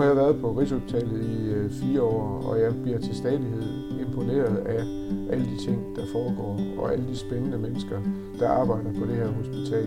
har 0.00 0.06
jeg 0.06 0.16
været 0.16 0.40
på 0.40 0.52
Rigshospitalet 0.52 1.22
i 1.22 1.50
øh, 1.50 1.70
fire 1.70 2.02
år, 2.02 2.42
og 2.46 2.60
jeg 2.60 2.82
bliver 2.82 2.98
til 2.98 3.14
stadighed 3.14 3.62
imponeret 4.00 4.56
af 4.56 4.84
alle 5.32 5.44
de 5.44 5.64
ting, 5.64 5.96
der 5.96 6.02
foregår, 6.12 6.60
og 6.78 6.92
alle 6.92 7.08
de 7.08 7.16
spændende 7.16 7.58
mennesker, 7.58 7.98
der 8.38 8.48
arbejder 8.48 8.92
på 8.98 9.06
det 9.06 9.16
her 9.16 9.28
hospital. 9.28 9.86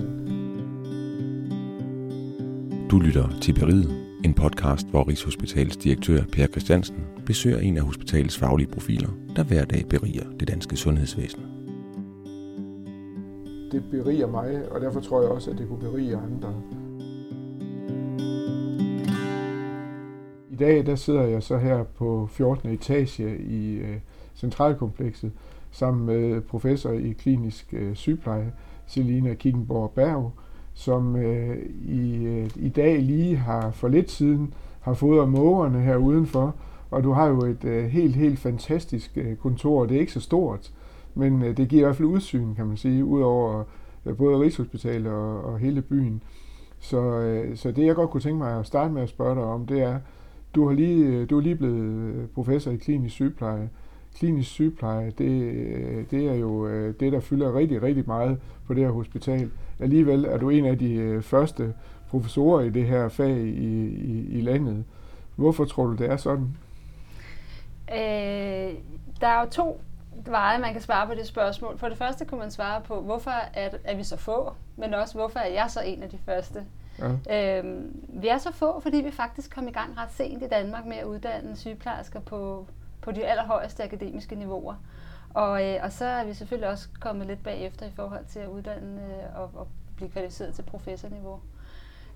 Du 2.92 3.00
lytter 3.00 3.30
til 3.42 3.54
Beriget, 3.54 3.92
en 4.26 4.34
podcast, 4.34 4.88
hvor 4.88 5.08
Rigshospitalets 5.08 5.78
direktør 5.78 6.24
Per 6.32 6.48
Christiansen 6.48 6.96
besøger 7.26 7.60
en 7.60 7.78
af 7.78 7.84
hospitalets 7.84 8.38
faglige 8.38 8.68
profiler, 8.68 9.10
der 9.36 9.44
hver 9.44 9.66
dag 9.66 9.86
beriger 9.90 10.26
det 10.40 10.48
danske 10.48 10.76
sundhedsvæsen. 10.76 11.42
Det 13.72 13.84
beriger 13.92 14.28
mig, 14.28 14.72
og 14.72 14.82
derfor 14.82 15.00
tror 15.00 15.22
jeg 15.22 15.32
også, 15.32 15.52
at 15.52 15.58
det 15.58 15.68
kunne 15.68 15.80
berige 15.80 16.16
andre. 16.16 16.54
I 20.54 20.56
dag 20.56 20.86
der 20.86 20.96
sidder 20.96 21.24
jeg 21.24 21.44
så 21.44 21.58
her 21.58 21.84
på 21.84 22.28
14. 22.32 22.70
etage 22.70 23.38
i 23.38 23.76
øh, 23.76 23.98
centralkomplekset 24.36 25.32
sammen 25.72 26.06
med 26.06 26.42
professor 26.42 26.92
i 26.92 27.12
klinisk 27.12 27.74
øh, 27.74 27.96
sygepleje, 27.96 28.54
Selina 28.88 29.34
Kickenborg 29.34 29.92
Berg, 29.92 30.32
som 30.74 31.16
øh, 31.16 31.58
i, 31.82 32.26
øh, 32.26 32.50
i 32.56 32.70
dag 32.70 33.02
lige 33.02 33.36
har 33.36 33.72
for 33.72 33.88
lidt 33.88 34.12
siden 34.12 34.54
har 34.80 34.94
fået 34.94 35.30
mågerne 35.30 35.82
her 35.82 35.96
udenfor, 35.96 36.56
og 36.92 37.04
du 37.04 37.12
har 37.12 37.28
jo 37.28 37.46
et 37.46 37.64
øh, 37.64 37.86
helt, 37.86 38.16
helt 38.16 38.40
fantastisk 38.40 39.12
øh, 39.18 39.36
kontor. 39.36 39.86
Det 39.86 39.96
er 39.96 40.02
ikke 40.02 40.14
så 40.14 40.22
stort, 40.22 40.72
men 41.16 41.44
øh, 41.44 41.58
det 41.58 41.70
giver 41.70 41.82
i 41.82 41.86
hvert 41.86 41.96
fald 41.96 42.08
udsyn, 42.08 42.56
kan 42.56 42.68
man 42.68 42.78
sige, 42.78 43.06
ud 43.06 43.22
over 43.22 43.64
øh, 44.06 44.18
både 44.18 44.40
Rigshospitalet 44.40 45.12
og, 45.12 45.44
og 45.44 45.60
hele 45.60 45.82
byen. 45.82 46.24
Så, 46.80 47.02
øh, 47.02 47.58
så 47.58 47.72
det 47.72 47.86
jeg 47.86 47.96
godt 47.96 48.10
kunne 48.10 48.22
tænke 48.22 48.38
mig 48.38 48.60
at 48.60 48.66
starte 48.66 48.94
med 48.94 49.02
at 49.02 49.10
spørge 49.10 49.36
dig 49.36 49.44
om, 49.44 49.66
det 49.66 49.82
er, 49.82 50.00
du 50.56 50.68
har 50.68 50.76
lige, 50.76 51.06
øh, 51.06 51.30
du 51.30 51.38
er 51.38 51.42
lige 51.42 51.56
blevet 51.56 51.82
øh, 51.82 52.28
professor 52.28 52.72
i 52.72 52.76
klinisk 52.76 53.16
sygepleje. 53.16 53.70
Klinisk 54.16 54.50
sygepleje, 54.50 55.12
det, 55.18 55.44
øh, 55.44 56.06
det 56.12 56.28
er 56.28 56.34
jo 56.34 56.68
det, 56.92 57.12
der 57.12 57.20
fylder 57.20 57.56
rigtig, 57.56 57.84
rigtig 57.84 58.04
meget 58.08 58.40
på 58.68 58.74
det 58.74 58.84
her 58.84 58.92
hospital. 58.92 59.52
Alligevel 59.80 60.26
er 60.26 60.38
du 60.38 60.50
en 60.50 60.66
af 60.66 60.80
de 60.80 61.22
første 61.22 61.74
professorer 62.10 62.62
i 62.62 62.70
det 62.70 62.86
her 62.86 63.10
fag 63.10 63.38
i, 63.38 63.88
i, 63.88 64.28
i 64.38 64.42
landet. 64.42 64.84
Hvorfor 65.36 65.66
tror 65.66 65.86
du, 65.86 65.94
det 65.94 66.12
er 66.12 66.18
sådan? 66.18 66.58
Øh, 67.92 68.74
der 69.22 69.28
er 69.28 69.42
jo 69.42 69.50
to 69.52 69.82
veje, 70.26 70.60
man 70.60 70.74
kan 70.74 70.82
svare 70.82 71.08
på 71.08 71.14
det 71.14 71.28
spørgsmål. 71.28 71.78
For 71.78 71.90
det 71.90 71.98
første 71.98 72.26
kunne 72.26 72.40
man 72.40 72.52
svare 72.52 72.82
på, 72.82 73.02
hvorfor 73.02 73.32
er, 73.54 73.70
er 73.84 73.96
vi 73.96 74.04
så 74.04 74.18
få, 74.18 74.54
men 74.78 74.94
også 74.94 75.16
hvorfor 75.16 75.40
er 75.40 75.54
jeg 75.54 75.66
så 75.70 75.82
en 75.86 76.04
af 76.04 76.10
de 76.10 76.18
første. 76.26 76.64
Ja. 77.00 77.58
Øhm, 77.60 78.06
vi 78.10 78.28
er 78.28 78.38
så 78.38 78.52
få, 78.52 78.80
fordi 78.80 78.98
vi 78.98 79.12
faktisk 79.12 79.56
kom 79.56 79.68
i 79.68 79.72
gang 79.72 79.98
ret 79.98 80.12
sent 80.12 80.44
i 80.44 80.48
Danmark 80.48 80.86
med 80.86 80.98
at 80.98 81.06
uddanne 81.06 81.56
sygeplejersker 81.56 82.20
på, 82.20 82.68
på 83.02 83.12
de 83.12 83.26
allerhøjeste 83.26 83.84
akademiske 83.84 84.36
niveauer. 84.36 84.76
Og, 85.34 85.70
øh, 85.70 85.80
og 85.84 85.92
så 85.92 86.06
er 86.06 86.26
vi 86.26 86.34
selvfølgelig 86.34 86.70
også 86.70 86.88
kommet 87.00 87.28
lidt 87.28 87.44
bagefter 87.44 87.86
i 87.86 87.92
forhold 87.96 88.26
til 88.26 88.40
at 88.40 88.48
uddanne 88.48 89.02
øh, 89.02 89.42
og, 89.42 89.50
og 89.54 89.68
blive 89.96 90.10
kvalificeret 90.10 90.54
til 90.54 90.64
professorniveau. 90.64 91.40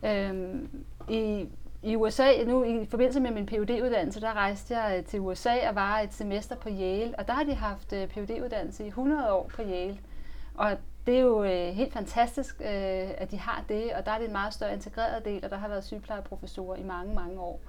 Øhm, 0.03 0.83
i, 1.09 1.49
I 1.83 1.95
USA, 1.95 2.43
nu 2.47 2.63
i 2.63 2.85
forbindelse 2.85 3.19
med 3.19 3.31
min 3.31 3.45
phd 3.45 3.81
uddannelse 3.83 4.21
der 4.21 4.33
rejste 4.33 4.77
jeg 4.77 4.97
øh, 4.97 5.05
til 5.05 5.19
USA 5.19 5.69
og 5.69 5.75
var 5.75 5.99
et 5.99 6.13
semester 6.13 6.55
på 6.55 6.69
Yale, 6.69 7.13
og 7.19 7.27
der 7.27 7.33
har 7.33 7.43
de 7.43 7.53
haft 7.53 7.93
øh, 7.93 8.07
phd 8.07 8.43
uddannelse 8.43 8.83
i 8.83 8.87
100 8.87 9.33
år 9.33 9.51
på 9.55 9.61
Yale. 9.61 9.97
Og 10.55 10.71
det 11.07 11.15
er 11.15 11.21
jo 11.21 11.43
øh, 11.43 11.67
helt 11.73 11.93
fantastisk, 11.93 12.55
øh, 12.61 13.09
at 13.17 13.31
de 13.31 13.39
har 13.39 13.63
det, 13.69 13.93
og 13.93 14.05
der 14.05 14.11
er 14.11 14.17
det 14.17 14.25
en 14.25 14.31
meget 14.31 14.53
større 14.53 14.73
integreret 14.73 15.25
del, 15.25 15.43
og 15.45 15.49
der 15.49 15.57
har 15.57 15.67
været 15.67 15.83
sygeplejeprofessorer 15.83 16.75
i 16.75 16.83
mange, 16.83 17.15
mange 17.15 17.39
år. 17.39 17.59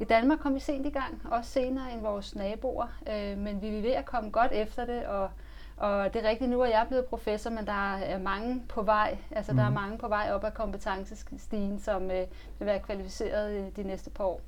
I 0.00 0.04
Danmark 0.04 0.38
kom 0.38 0.54
vi 0.54 0.60
sent 0.60 0.86
i 0.86 0.90
gang, 0.90 1.22
også 1.30 1.50
senere 1.50 1.92
end 1.92 2.00
vores 2.00 2.34
naboer, 2.34 2.86
øh, 3.08 3.38
men 3.38 3.62
vi 3.62 3.78
er 3.78 3.82
ved 3.82 3.90
at 3.90 4.04
komme 4.04 4.30
godt 4.30 4.52
efter 4.52 4.84
det, 4.84 5.06
og, 5.06 5.30
og 5.76 6.14
det 6.14 6.24
er 6.24 6.28
rigtigt, 6.28 6.50
nu 6.50 6.60
er 6.60 6.66
jeg 6.66 6.84
blevet 6.88 7.04
professor, 7.04 7.50
men 7.50 7.66
der 7.66 7.94
er 7.94 8.18
mange 8.18 8.62
på 8.68 8.82
vej, 8.82 9.18
altså 9.30 9.52
mm. 9.52 9.56
der 9.56 9.64
er 9.64 9.70
mhm. 9.70 9.80
mange 9.80 9.98
på 9.98 10.08
vej 10.08 10.30
op 10.32 10.44
ad 10.44 10.50
kompetencestigen, 10.50 11.80
som 11.80 12.10
øh, 12.10 12.26
vil 12.58 12.66
være 12.66 12.80
kvalificeret 12.80 13.76
de 13.76 13.82
næste 13.82 14.10
par 14.10 14.24
år. 14.24 14.40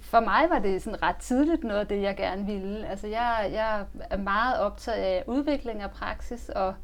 For 0.00 0.20
mig 0.20 0.50
var 0.50 0.58
det 0.58 0.82
sådan 0.82 1.02
ret 1.02 1.16
tidligt 1.16 1.64
noget 1.64 1.80
af 1.80 1.86
det, 1.86 2.02
jeg 2.02 2.16
gerne 2.16 2.46
ville. 2.46 2.86
Altså 2.88 3.06
jeg, 3.06 3.50
jeg 3.52 3.84
er 4.10 4.16
meget 4.16 4.60
optaget 4.60 4.98
af 4.98 5.24
udvikling 5.26 5.82
af 5.82 5.90
praksis, 5.90 6.48
og 6.48 6.74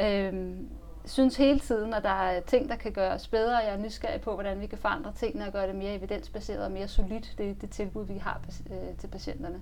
Øhm, 0.00 0.68
synes 1.04 1.36
hele 1.36 1.58
tiden, 1.58 1.94
at 1.94 2.02
der 2.02 2.08
er 2.08 2.40
ting, 2.40 2.68
der 2.68 2.76
kan 2.76 2.92
gøres 2.92 3.28
bedre. 3.28 3.56
Jeg 3.56 3.74
er 3.74 3.78
nysgerrig 3.78 4.20
på, 4.20 4.34
hvordan 4.34 4.60
vi 4.60 4.66
kan 4.66 4.78
forandre 4.78 5.12
tingene 5.16 5.46
og 5.46 5.52
gøre 5.52 5.66
det 5.66 5.74
mere 5.74 5.94
evidensbaseret 5.94 6.64
og 6.64 6.72
mere 6.72 6.88
solidt, 6.88 7.34
det, 7.38 7.62
det 7.62 7.70
tilbud, 7.70 8.04
vi 8.04 8.14
har 8.14 8.40
øh, 8.70 8.96
til 8.98 9.08
patienterne. 9.08 9.60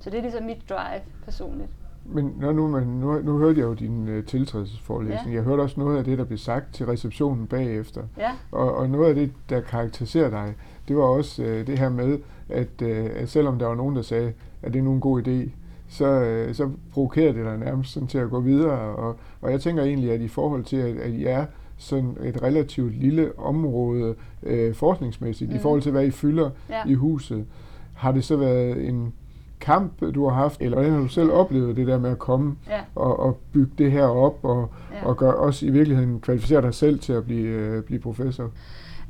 Så 0.00 0.10
det 0.10 0.18
er 0.18 0.22
ligesom 0.22 0.44
mit 0.44 0.62
drive 0.68 1.00
personligt. 1.24 1.70
Men 2.04 2.34
når 2.38 2.52
nu, 2.52 2.68
man, 2.68 2.86
nu, 2.86 3.22
nu 3.22 3.38
hørte 3.38 3.60
jeg 3.60 3.66
jo 3.66 3.74
din 3.74 4.18
uh, 4.18 4.24
tiltrædelsesforelæsning. 4.24 5.30
Ja. 5.30 5.36
Jeg 5.36 5.42
hørte 5.42 5.60
også 5.60 5.80
noget 5.80 5.98
af 5.98 6.04
det, 6.04 6.18
der 6.18 6.24
blev 6.24 6.38
sagt 6.38 6.74
til 6.74 6.86
receptionen 6.86 7.46
bagefter. 7.46 8.02
Ja. 8.18 8.30
Og, 8.50 8.74
og 8.74 8.90
noget 8.90 9.08
af 9.08 9.14
det, 9.14 9.32
der 9.48 9.60
karakteriserer 9.60 10.30
dig, 10.30 10.54
det 10.88 10.96
var 10.96 11.02
også 11.02 11.42
uh, 11.42 11.48
det 11.48 11.78
her 11.78 11.88
med, 11.88 12.18
at, 12.48 12.82
uh, 12.82 12.88
at 13.16 13.28
selvom 13.28 13.58
der 13.58 13.66
var 13.66 13.74
nogen, 13.74 13.96
der 13.96 14.02
sagde, 14.02 14.32
at 14.62 14.72
det 14.72 14.78
er 14.78 14.82
nu 14.82 14.92
en 14.92 15.00
god 15.00 15.22
idé, 15.22 15.50
så, 15.90 16.06
øh, 16.06 16.54
så 16.54 16.70
provokerer 16.92 17.32
det 17.32 17.44
dig 17.44 17.58
nærmest 17.58 17.92
sådan 17.92 18.08
til 18.08 18.18
at 18.18 18.30
gå 18.30 18.40
videre. 18.40 18.78
Og, 18.78 19.16
og 19.40 19.52
jeg 19.52 19.60
tænker 19.60 19.82
egentlig, 19.82 20.12
at 20.12 20.20
i 20.20 20.28
forhold 20.28 20.64
til, 20.64 20.76
at, 20.76 20.96
at 20.96 21.10
I 21.10 21.24
er 21.24 21.46
sådan 21.76 22.16
et 22.22 22.42
relativt 22.42 22.96
lille 22.96 23.38
område 23.38 24.14
øh, 24.42 24.74
forskningsmæssigt, 24.74 25.50
mm. 25.50 25.56
i 25.56 25.58
forhold 25.58 25.82
til, 25.82 25.92
hvad 25.92 26.06
I 26.06 26.10
fylder 26.10 26.50
ja. 26.70 26.82
i 26.86 26.94
huset, 26.94 27.46
har 27.94 28.12
det 28.12 28.24
så 28.24 28.36
været 28.36 28.88
en 28.88 29.12
kamp, 29.60 30.14
du 30.14 30.28
har 30.28 30.34
haft, 30.34 30.60
eller 30.60 30.76
hvordan 30.76 30.92
har 30.92 31.00
du 31.00 31.08
selv 31.08 31.30
oplevet 31.30 31.76
det 31.76 31.86
der 31.86 31.98
med 31.98 32.10
at 32.10 32.18
komme 32.18 32.56
ja. 32.68 32.80
og, 32.94 33.20
og 33.20 33.40
bygge 33.52 33.72
det 33.78 33.92
her 33.92 34.04
op, 34.04 34.38
og, 34.42 34.70
ja. 34.92 35.06
og 35.06 35.16
gør, 35.16 35.32
også 35.32 35.66
i 35.66 35.70
virkeligheden 35.70 36.20
kvalificere 36.20 36.62
dig 36.62 36.74
selv 36.74 36.98
til 36.98 37.12
at 37.12 37.24
blive, 37.24 37.48
øh, 37.48 37.82
blive 37.82 38.00
professor? 38.00 38.50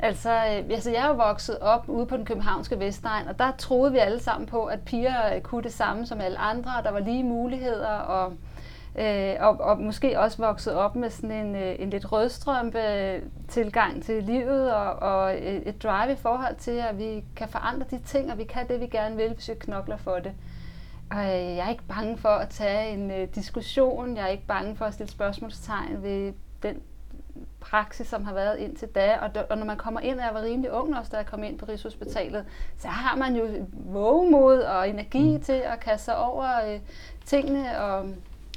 Altså, 0.03 0.31
øh, 0.31 0.71
altså, 0.71 0.91
jeg 0.91 1.05
er 1.05 1.09
jo 1.09 1.15
vokset 1.15 1.59
op 1.59 1.89
ude 1.89 2.07
på 2.07 2.17
den 2.17 2.25
københavnske 2.25 2.79
Vestegn, 2.79 3.29
og 3.29 3.39
der 3.39 3.53
troede 3.59 3.93
vi 3.93 3.99
alle 3.99 4.21
sammen 4.21 4.47
på, 4.47 4.65
at 4.65 4.81
piger 4.81 5.35
øh, 5.35 5.41
kunne 5.41 5.63
det 5.63 5.73
samme 5.73 6.07
som 6.07 6.21
alle 6.21 6.39
andre, 6.39 6.71
og 6.79 6.85
der 6.85 6.91
var 6.91 6.99
lige 6.99 7.25
muligheder, 7.25 7.89
og, 7.89 8.33
øh, 8.99 9.35
og, 9.41 9.61
og 9.61 9.81
måske 9.81 10.21
også 10.21 10.39
vokset 10.39 10.75
op 10.75 10.97
med 10.97 11.11
sådan 11.11 11.31
en, 11.31 11.55
øh, 11.57 11.75
en 11.79 11.91
lidt 11.91 12.13
rødstrømpe 12.13 12.79
øh, 12.79 13.23
tilgang 13.49 14.03
til 14.03 14.23
livet, 14.23 14.75
og, 14.75 14.93
og 14.93 15.35
øh, 15.35 15.63
et 15.63 15.83
drive 15.83 16.13
i 16.13 16.17
forhold 16.17 16.57
til, 16.57 16.83
at 16.91 16.99
vi 16.99 17.25
kan 17.37 17.49
forandre 17.49 17.87
de 17.91 17.99
ting, 17.99 18.33
og 18.33 18.39
vi 18.39 18.45
kan 18.45 18.69
det, 18.69 18.81
vi 18.81 18.87
gerne 18.87 19.17
vil, 19.17 19.35
hvis 19.35 19.49
vi 19.49 19.55
knokler 19.61 19.97
for 19.97 20.17
det. 20.17 20.33
Og 21.11 21.17
jeg 21.27 21.59
er 21.59 21.71
ikke 21.71 21.89
bange 21.89 22.19
for 22.19 22.29
at 22.29 22.49
tage 22.49 22.91
en 22.91 23.11
øh, 23.11 23.29
diskussion, 23.35 24.17
jeg 24.17 24.25
er 24.25 24.29
ikke 24.29 24.47
bange 24.47 24.77
for 24.77 24.85
at 24.85 24.95
stille 24.95 25.11
spørgsmålstegn 25.11 26.03
ved 26.03 26.33
den 26.63 26.77
praksis, 27.61 28.07
som 28.07 28.25
har 28.25 28.35
været 28.35 28.59
indtil 28.59 28.89
da. 28.89 29.19
Og, 29.21 29.31
og 29.51 29.59
når 29.59 29.65
man 29.65 29.77
kommer 29.77 30.01
ind, 30.01 30.19
og 30.19 30.25
jeg 30.25 30.35
var 30.35 30.43
rimelig 30.43 30.73
ung 30.73 30.97
også, 30.99 31.11
da 31.13 31.17
jeg 31.17 31.27
kom 31.27 31.45
ind 31.45 31.59
på 31.59 31.67
Rigshospitalet, 31.69 32.45
så 32.79 32.89
har 32.89 33.17
man 33.17 33.37
jo 33.37 33.67
vågemod 33.73 34.59
og 34.59 34.89
energi 34.89 35.37
mm. 35.37 35.43
til 35.43 35.53
at 35.53 35.81
kaste 35.81 36.05
sig 36.05 36.17
over 36.17 36.73
øh, 36.73 36.81
tingene. 37.25 37.81
Og, 37.81 37.99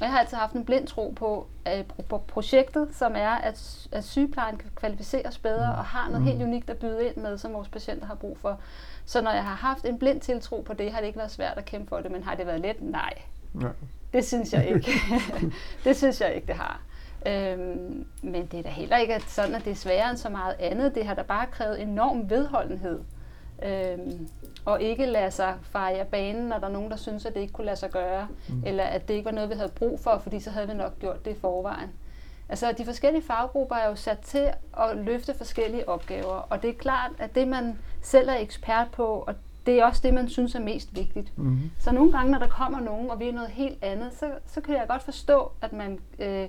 jeg 0.00 0.10
har 0.10 0.18
altid 0.18 0.36
haft 0.36 0.52
en 0.52 0.64
blind 0.64 0.86
tro 0.86 1.12
på, 1.16 1.46
øh, 1.68 1.84
på 2.08 2.18
projektet, 2.18 2.88
som 2.92 3.12
er, 3.16 3.30
at, 3.30 3.88
at 3.92 4.04
sygeplejen 4.04 4.56
kan 4.56 4.70
kvalificeres 4.74 5.38
bedre 5.38 5.74
og 5.74 5.84
har 5.84 6.08
noget 6.08 6.20
mm. 6.20 6.26
helt 6.26 6.42
unikt 6.42 6.70
at 6.70 6.76
byde 6.76 7.06
ind 7.06 7.16
med, 7.16 7.38
som 7.38 7.52
vores 7.52 7.68
patienter 7.68 8.06
har 8.06 8.14
brug 8.14 8.38
for. 8.38 8.60
Så 9.04 9.22
når 9.22 9.30
jeg 9.30 9.44
har 9.44 9.54
haft 9.54 9.84
en 9.84 9.98
blind 9.98 10.20
tiltro 10.20 10.60
på 10.60 10.72
det, 10.72 10.92
har 10.92 11.00
det 11.00 11.06
ikke 11.06 11.18
været 11.18 11.30
svært 11.30 11.58
at 11.58 11.64
kæmpe 11.64 11.88
for 11.88 12.00
det, 12.00 12.10
men 12.10 12.22
har 12.22 12.34
det 12.34 12.46
været 12.46 12.60
let? 12.60 12.82
Nej. 12.82 13.12
Ja. 13.60 13.68
Det 14.12 14.24
synes 14.24 14.52
jeg 14.52 14.68
ikke. 14.68 14.92
det 15.84 15.96
synes 15.96 16.20
jeg 16.20 16.34
ikke, 16.34 16.46
det 16.46 16.54
har. 16.54 16.80
Øhm, 17.26 18.06
men 18.22 18.46
det 18.46 18.58
er 18.58 18.62
da 18.62 18.68
heller 18.68 18.96
ikke 18.96 19.20
sådan, 19.26 19.54
at 19.54 19.64
det 19.64 19.70
er 19.70 19.74
sværere 19.74 20.10
end 20.10 20.18
så 20.18 20.28
meget 20.28 20.54
andet. 20.58 20.94
Det 20.94 21.06
har 21.06 21.14
da 21.14 21.22
bare 21.22 21.46
krævet 21.46 21.82
enorm 21.82 22.30
vedholdenhed. 22.30 23.00
Øhm, 23.62 24.28
og 24.64 24.82
ikke 24.82 25.06
lade 25.06 25.30
sig 25.30 25.54
fejre 25.62 26.04
banen, 26.04 26.48
når 26.48 26.58
der 26.58 26.66
er 26.66 26.72
nogen, 26.72 26.90
der 26.90 26.96
synes, 26.96 27.26
at 27.26 27.34
det 27.34 27.40
ikke 27.40 27.52
kunne 27.52 27.64
lade 27.64 27.76
sig 27.76 27.90
gøre. 27.90 28.28
Mm. 28.48 28.62
Eller 28.66 28.84
at 28.84 29.08
det 29.08 29.14
ikke 29.14 29.24
var 29.24 29.30
noget, 29.30 29.50
vi 29.50 29.54
havde 29.54 29.72
brug 29.74 30.00
for, 30.00 30.18
fordi 30.18 30.40
så 30.40 30.50
havde 30.50 30.68
vi 30.68 30.74
nok 30.74 30.98
gjort 30.98 31.24
det 31.24 31.30
i 31.30 31.40
forvejen. 31.40 31.90
Altså, 32.48 32.72
de 32.78 32.84
forskellige 32.84 33.22
faggrupper 33.22 33.76
er 33.76 33.88
jo 33.88 33.96
sat 33.96 34.18
til 34.18 34.48
at 34.78 34.96
løfte 34.96 35.34
forskellige 35.34 35.88
opgaver. 35.88 36.46
Og 36.50 36.62
det 36.62 36.70
er 36.70 36.74
klart, 36.74 37.10
at 37.18 37.34
det, 37.34 37.48
man 37.48 37.78
selv 38.02 38.28
er 38.28 38.36
ekspert 38.36 38.88
på, 38.92 39.04
og 39.26 39.34
det 39.66 39.80
er 39.80 39.84
også 39.84 40.00
det, 40.04 40.14
man 40.14 40.28
synes 40.28 40.54
er 40.54 40.60
mest 40.60 40.96
vigtigt. 40.96 41.38
Mm-hmm. 41.38 41.70
Så 41.78 41.92
nogle 41.92 42.12
gange, 42.12 42.32
når 42.32 42.38
der 42.38 42.48
kommer 42.48 42.80
nogen, 42.80 43.10
og 43.10 43.20
vi 43.20 43.28
er 43.28 43.32
noget 43.32 43.50
helt 43.50 43.84
andet, 43.84 44.12
så, 44.14 44.26
så 44.46 44.60
kan 44.60 44.74
jeg 44.74 44.84
godt 44.88 45.02
forstå, 45.02 45.52
at 45.62 45.72
man 45.72 45.98
øh, 46.18 46.48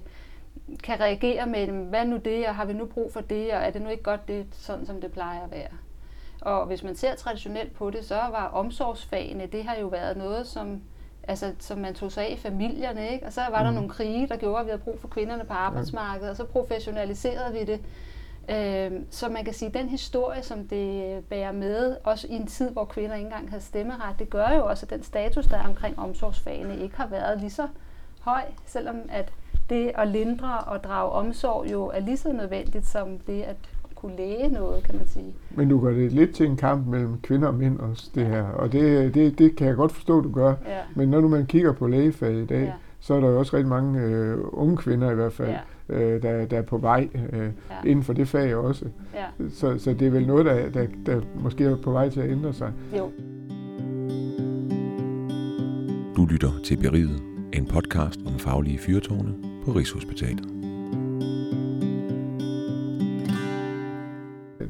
kan 0.83 0.99
reagere 0.99 1.45
med, 1.45 1.67
hvad 1.67 2.05
nu 2.05 2.17
det, 2.17 2.47
og 2.47 2.55
har 2.55 2.65
vi 2.65 2.73
nu 2.73 2.85
brug 2.85 3.13
for 3.13 3.21
det, 3.21 3.53
og 3.53 3.61
er 3.61 3.69
det 3.69 3.81
nu 3.81 3.89
ikke 3.89 4.03
godt 4.03 4.27
det, 4.27 4.45
sådan 4.51 4.85
som 4.85 5.01
det 5.01 5.11
plejer 5.11 5.43
at 5.43 5.51
være. 5.51 5.71
Og 6.41 6.65
hvis 6.65 6.83
man 6.83 6.95
ser 6.95 7.15
traditionelt 7.15 7.73
på 7.73 7.89
det, 7.89 8.05
så 8.05 8.15
var 8.15 8.51
omsorgsfagene, 8.53 9.45
det 9.45 9.63
har 9.63 9.75
jo 9.75 9.87
været 9.87 10.17
noget, 10.17 10.47
som, 10.47 10.81
altså, 11.23 11.53
som 11.59 11.77
man 11.77 11.93
tog 11.93 12.11
sig 12.11 12.27
af 12.27 12.31
i 12.31 12.37
familierne, 12.37 13.09
ikke? 13.09 13.25
og 13.25 13.33
så 13.33 13.41
var 13.41 13.59
mm. 13.59 13.65
der 13.65 13.71
nogle 13.71 13.89
krige, 13.89 14.27
der 14.27 14.37
gjorde, 14.37 14.59
at 14.59 14.65
vi 14.65 14.69
havde 14.69 14.83
brug 14.83 14.99
for 14.99 15.07
kvinderne 15.07 15.45
på 15.45 15.53
arbejdsmarkedet, 15.53 16.29
og 16.29 16.35
så 16.35 16.45
professionaliserede 16.45 17.53
vi 17.53 17.63
det. 17.63 17.81
Øh, 18.49 19.01
så 19.09 19.29
man 19.29 19.45
kan 19.45 19.53
sige, 19.53 19.67
at 19.67 19.73
den 19.73 19.89
historie, 19.89 20.43
som 20.43 20.67
det 20.67 21.23
bærer 21.25 21.51
med, 21.51 21.97
også 22.03 22.27
i 22.27 22.33
en 22.33 22.47
tid, 22.47 22.69
hvor 22.69 22.85
kvinder 22.85 23.15
ikke 23.15 23.25
engang 23.25 23.49
havde 23.49 23.63
stemmeret, 23.63 24.19
det 24.19 24.29
gør 24.29 24.49
jo 24.49 24.65
også, 24.65 24.85
at 24.85 24.89
den 24.89 25.03
status, 25.03 25.45
der 25.45 25.57
er 25.57 25.67
omkring 25.67 25.99
omsorgsfagene, 25.99 26.79
ikke 26.79 26.95
har 26.95 27.07
været 27.07 27.39
lige 27.39 27.49
så 27.49 27.67
høj, 28.21 28.43
selvom 28.65 29.01
at 29.09 29.33
det 29.69 29.91
at 29.95 30.07
lindre 30.07 30.59
og 30.59 30.83
drage 30.83 31.11
omsorg 31.11 31.71
jo 31.71 31.85
er 31.93 31.99
lige 31.99 32.17
så 32.17 32.31
nødvendigt 32.31 32.85
som 32.85 33.07
det 33.27 33.41
at 33.41 33.55
kunne 33.95 34.17
læge 34.17 34.49
noget, 34.49 34.83
kan 34.83 34.95
man 34.95 35.07
sige. 35.07 35.35
Men 35.51 35.69
du 35.69 35.79
gør 35.79 35.93
det 35.93 36.11
lidt 36.11 36.35
til 36.35 36.45
en 36.45 36.57
kamp 36.57 36.87
mellem 36.87 37.21
kvinder 37.21 37.47
og 37.47 37.53
mænd 37.53 37.79
også, 37.79 38.11
det 38.15 38.25
her. 38.25 38.43
Og 38.43 38.71
det, 38.71 39.13
det, 39.13 39.39
det 39.39 39.55
kan 39.55 39.67
jeg 39.67 39.75
godt 39.75 39.91
forstå, 39.91 40.21
du 40.21 40.31
gør. 40.31 40.53
Ja. 40.67 40.79
Men 40.95 41.09
når 41.09 41.21
nu 41.21 41.27
man 41.27 41.45
kigger 41.45 41.73
på 41.73 41.87
lægefaget 41.87 42.43
i 42.43 42.45
dag, 42.45 42.63
ja. 42.63 42.71
så 42.99 43.13
er 43.13 43.19
der 43.19 43.29
jo 43.29 43.39
også 43.39 43.57
rigtig 43.57 43.69
mange 43.69 44.01
øh, 44.01 44.37
unge 44.41 44.77
kvinder 44.77 45.11
i 45.11 45.15
hvert 45.15 45.33
fald, 45.33 45.55
ja. 45.89 45.99
øh, 45.99 46.21
der, 46.21 46.45
der 46.45 46.57
er 46.57 46.61
på 46.61 46.77
vej 46.77 47.09
øh, 47.33 47.39
ja. 47.39 47.89
inden 47.89 48.03
for 48.03 48.13
det 48.13 48.27
fag 48.27 48.55
også. 48.55 48.85
Ja. 49.13 49.47
Så, 49.49 49.77
så 49.77 49.93
det 49.93 50.07
er 50.07 50.11
vel 50.11 50.27
noget, 50.27 50.45
der, 50.45 50.69
der, 50.69 50.87
der 51.05 51.21
måske 51.35 51.63
er 51.63 51.75
på 51.75 51.91
vej 51.91 52.09
til 52.09 52.19
at 52.19 52.29
ændre 52.29 52.53
sig. 52.53 52.71
Jo. 52.97 53.11
Du 56.17 56.25
lytter 56.25 56.51
til 56.63 56.77
Beriget, 56.77 57.21
en 57.53 57.65
podcast 57.65 58.19
om 58.25 58.39
faglige 58.39 58.79
fyrtårne 58.79 59.54
på 59.65 59.71
Rigshospitalet. 59.71 60.43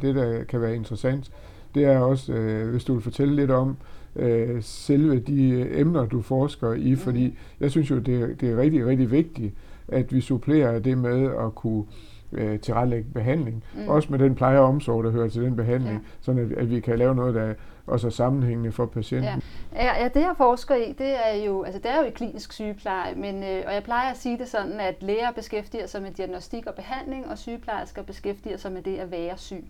Det, 0.01 0.15
der 0.15 0.43
kan 0.43 0.61
være 0.61 0.75
interessant, 0.75 1.31
det 1.75 1.85
er 1.85 1.99
også, 1.99 2.33
øh, 2.33 2.69
hvis 2.69 2.83
du 2.83 2.93
vil 2.93 3.03
fortælle 3.03 3.35
lidt 3.35 3.51
om 3.51 3.77
øh, 4.15 4.57
selve 4.61 5.19
de 5.19 5.49
øh, 5.49 5.79
emner, 5.79 6.05
du 6.05 6.21
forsker 6.21 6.73
i, 6.73 6.95
fordi 6.95 7.37
jeg 7.59 7.71
synes 7.71 7.91
jo, 7.91 7.99
det, 7.99 8.41
det 8.41 8.51
er 8.51 8.57
rigtig, 8.57 8.85
rigtig 8.85 9.11
vigtigt, 9.11 9.53
at 9.87 10.13
vi 10.13 10.21
supplerer 10.21 10.79
det 10.79 10.97
med 10.97 11.31
at 11.45 11.55
kunne 11.55 11.83
øh, 11.83 12.14
tilrettelægge 12.61 13.09
behandling. 13.13 13.63
Mm. 13.73 13.89
Også 13.89 14.07
med 14.11 14.19
den 14.19 14.35
pleje 14.35 14.59
og 14.59 14.65
omsorg, 14.65 15.03
der 15.03 15.11
hører 15.11 15.29
til 15.29 15.41
den 15.41 15.55
behandling, 15.55 15.93
ja. 15.93 15.99
sådan 16.21 16.51
at, 16.51 16.57
at 16.57 16.69
vi 16.69 16.79
kan 16.79 16.97
lave 16.97 17.15
noget, 17.15 17.35
der 17.35 17.53
også 17.87 18.07
er 18.07 18.11
sammenhængende 18.11 18.71
for 18.71 18.85
patienten. 18.85 19.41
Ja. 19.75 20.01
ja, 20.01 20.07
det 20.07 20.21
jeg 20.21 20.33
forsker 20.37 20.75
i, 20.75 20.91
det 20.91 21.27
er 21.27 21.43
jo, 21.45 21.63
altså 21.63 21.79
det 21.79 21.91
er 21.91 21.97
jo 21.97 22.03
i 22.03 22.09
klinisk 22.09 22.53
sygepleje, 22.53 23.15
men, 23.15 23.43
øh, 23.43 23.63
og 23.67 23.73
jeg 23.73 23.83
plejer 23.83 24.11
at 24.11 24.17
sige 24.17 24.37
det 24.37 24.47
sådan, 24.47 24.79
at 24.79 25.03
læger 25.03 25.31
beskæftiger 25.31 25.87
sig 25.87 26.01
med 26.01 26.11
diagnostik 26.11 26.67
og 26.67 26.73
behandling, 26.75 27.27
og 27.29 27.37
sygeplejersker 27.37 28.03
beskæftiger 28.03 28.57
sig 28.57 28.71
med 28.71 28.81
det 28.81 28.97
at 28.97 29.11
være 29.11 29.37
syg. 29.37 29.65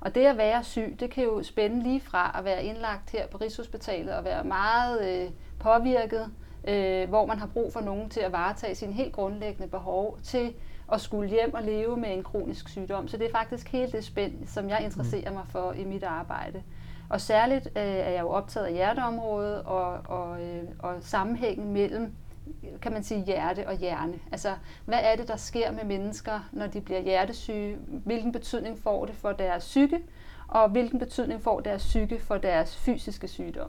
Og 0.00 0.14
det 0.14 0.26
at 0.26 0.36
være 0.36 0.64
syg, 0.64 0.96
det 1.00 1.10
kan 1.10 1.24
jo 1.24 1.42
spænde 1.42 1.82
lige 1.82 2.00
fra 2.00 2.36
at 2.38 2.44
være 2.44 2.64
indlagt 2.64 3.10
her 3.10 3.26
på 3.26 3.38
Rigshospitalet 3.38 4.14
og 4.14 4.24
være 4.24 4.44
meget 4.44 5.22
øh, 5.22 5.30
påvirket, 5.58 6.30
øh, 6.68 7.08
hvor 7.08 7.26
man 7.26 7.38
har 7.38 7.46
brug 7.46 7.72
for 7.72 7.80
nogen 7.80 8.10
til 8.10 8.20
at 8.20 8.32
varetage 8.32 8.74
sine 8.74 8.92
helt 8.92 9.12
grundlæggende 9.12 9.68
behov, 9.68 10.18
til 10.22 10.52
at 10.92 11.00
skulle 11.00 11.30
hjem 11.30 11.54
og 11.54 11.62
leve 11.62 11.96
med 11.96 12.12
en 12.12 12.22
kronisk 12.22 12.68
sygdom. 12.68 13.08
Så 13.08 13.16
det 13.16 13.26
er 13.26 13.32
faktisk 13.32 13.68
helt 13.68 13.92
det 13.92 14.04
spænd, 14.04 14.46
som 14.46 14.68
jeg 14.68 14.80
interesserer 14.84 15.32
mig 15.32 15.44
for 15.48 15.72
i 15.72 15.84
mit 15.84 16.02
arbejde. 16.02 16.62
Og 17.08 17.20
særligt 17.20 17.66
øh, 17.66 17.82
er 17.82 18.10
jeg 18.10 18.20
jo 18.20 18.28
optaget 18.28 18.66
af 18.66 18.72
hjerteområdet 18.72 19.62
og, 19.62 19.92
og, 19.92 20.42
øh, 20.42 20.62
og 20.78 20.94
sammenhængen 21.00 21.72
mellem 21.72 22.12
kan 22.82 22.92
man 22.92 23.04
sige, 23.04 23.24
hjerte 23.24 23.68
og 23.68 23.76
hjerne. 23.76 24.18
Altså, 24.32 24.54
hvad 24.84 24.98
er 25.02 25.16
det, 25.16 25.28
der 25.28 25.36
sker 25.36 25.72
med 25.72 25.84
mennesker, 25.84 26.48
når 26.52 26.66
de 26.66 26.80
bliver 26.80 27.00
hjertesyge? 27.00 27.76
Hvilken 28.04 28.32
betydning 28.32 28.78
får 28.78 29.04
det 29.04 29.14
for 29.14 29.32
deres 29.32 29.64
psyke? 29.64 29.98
Og 30.48 30.68
hvilken 30.68 30.98
betydning 30.98 31.42
får 31.42 31.60
deres 31.60 31.82
psyke 31.82 32.20
for 32.20 32.36
deres 32.36 32.76
fysiske 32.76 33.28
sygdom? 33.28 33.68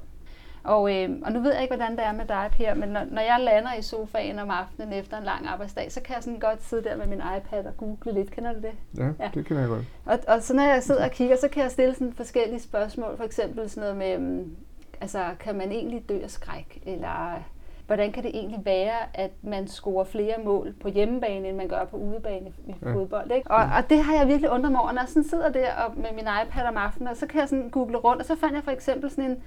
Og, 0.68 0.96
øh, 0.96 1.10
og 1.26 1.32
nu 1.32 1.40
ved 1.40 1.54
jeg 1.54 1.62
ikke, 1.62 1.76
hvordan 1.76 1.98
det 1.98 2.06
er 2.06 2.12
med 2.12 2.26
dig, 2.26 2.50
Per, 2.52 2.74
men 2.74 2.90
når, 2.90 3.02
når 3.12 3.22
jeg 3.22 3.40
lander 3.40 3.74
i 3.74 3.82
sofaen 3.82 4.40
om 4.40 4.50
aftenen 4.50 4.94
efter 4.94 5.18
en 5.18 5.24
lang 5.24 5.48
arbejdsdag, 5.48 5.92
så 5.92 6.02
kan 6.02 6.16
jeg 6.16 6.24
sådan 6.24 6.40
godt 6.40 6.64
sidde 6.64 6.84
der 6.84 6.98
med 6.98 7.08
min 7.08 7.22
iPad 7.38 7.66
og 7.66 7.78
google 7.78 8.14
lidt. 8.14 8.32
Kender 8.32 8.54
du 8.54 8.60
det? 8.60 8.72
Ja, 8.98 9.10
ja. 9.20 9.30
det 9.34 9.46
kan 9.46 9.58
jeg 9.58 9.68
godt. 9.68 9.86
Og, 10.06 10.20
og 10.28 10.42
så 10.42 10.54
når 10.54 10.64
jeg 10.64 10.84
sidder 10.84 11.06
og 11.06 11.12
kigger, 11.12 11.36
så 11.36 11.48
kan 11.48 11.64
jeg 11.64 11.72
stille 11.72 11.94
sådan 11.94 12.14
forskellige 12.14 12.60
spørgsmål. 12.60 13.18
For 13.18 13.24
eksempel 13.24 13.70
sådan 13.70 13.82
noget 13.82 14.20
med, 14.20 14.40
um, 14.40 14.56
altså, 15.02 15.26
kan 15.40 15.56
man 15.56 15.72
egentlig 15.72 16.10
dø 16.10 16.20
af 16.24 16.30
skræk? 16.30 16.82
Eller 16.86 17.44
hvordan 17.86 18.12
kan 18.12 18.24
det 18.24 18.32
egentlig 18.34 18.66
være, 18.66 18.98
at 19.14 19.32
man 19.42 19.68
scorer 19.68 20.04
flere 20.04 20.36
mål 20.46 20.74
på 20.82 20.88
hjemmebane, 20.88 21.48
end 21.50 21.58
man 21.58 21.68
gør 21.68 21.86
på 21.86 21.98
udebane 21.98 22.52
i 22.68 22.76
ja. 22.86 22.94
fodbold. 22.94 23.32
Ikke? 23.32 23.52
Og, 23.52 23.64
og 23.78 23.90
det 23.90 24.04
har 24.04 24.16
jeg 24.16 24.28
virkelig 24.28 24.52
undret 24.52 24.72
mig 24.72 24.82
over, 24.82 24.92
når 24.92 25.02
jeg 25.02 25.10
sådan 25.10 25.24
sidder 25.24 25.50
der 25.50 25.74
og 25.74 25.94
med 25.96 26.12
min 26.16 26.28
iPad 26.44 26.68
om 26.68 26.78
aftenen, 26.78 27.08
og 27.08 27.18
så 27.18 27.28
kan 27.28 27.40
jeg 27.40 27.50
sådan 27.50 27.70
google 27.70 27.98
rundt, 27.98 28.22
og 28.22 28.28
så 28.28 28.36
fandt 28.36 28.56
jeg 28.56 28.64
for 28.64 28.72
eksempel 28.72 29.10
sådan 29.10 29.32
en, 29.32 29.44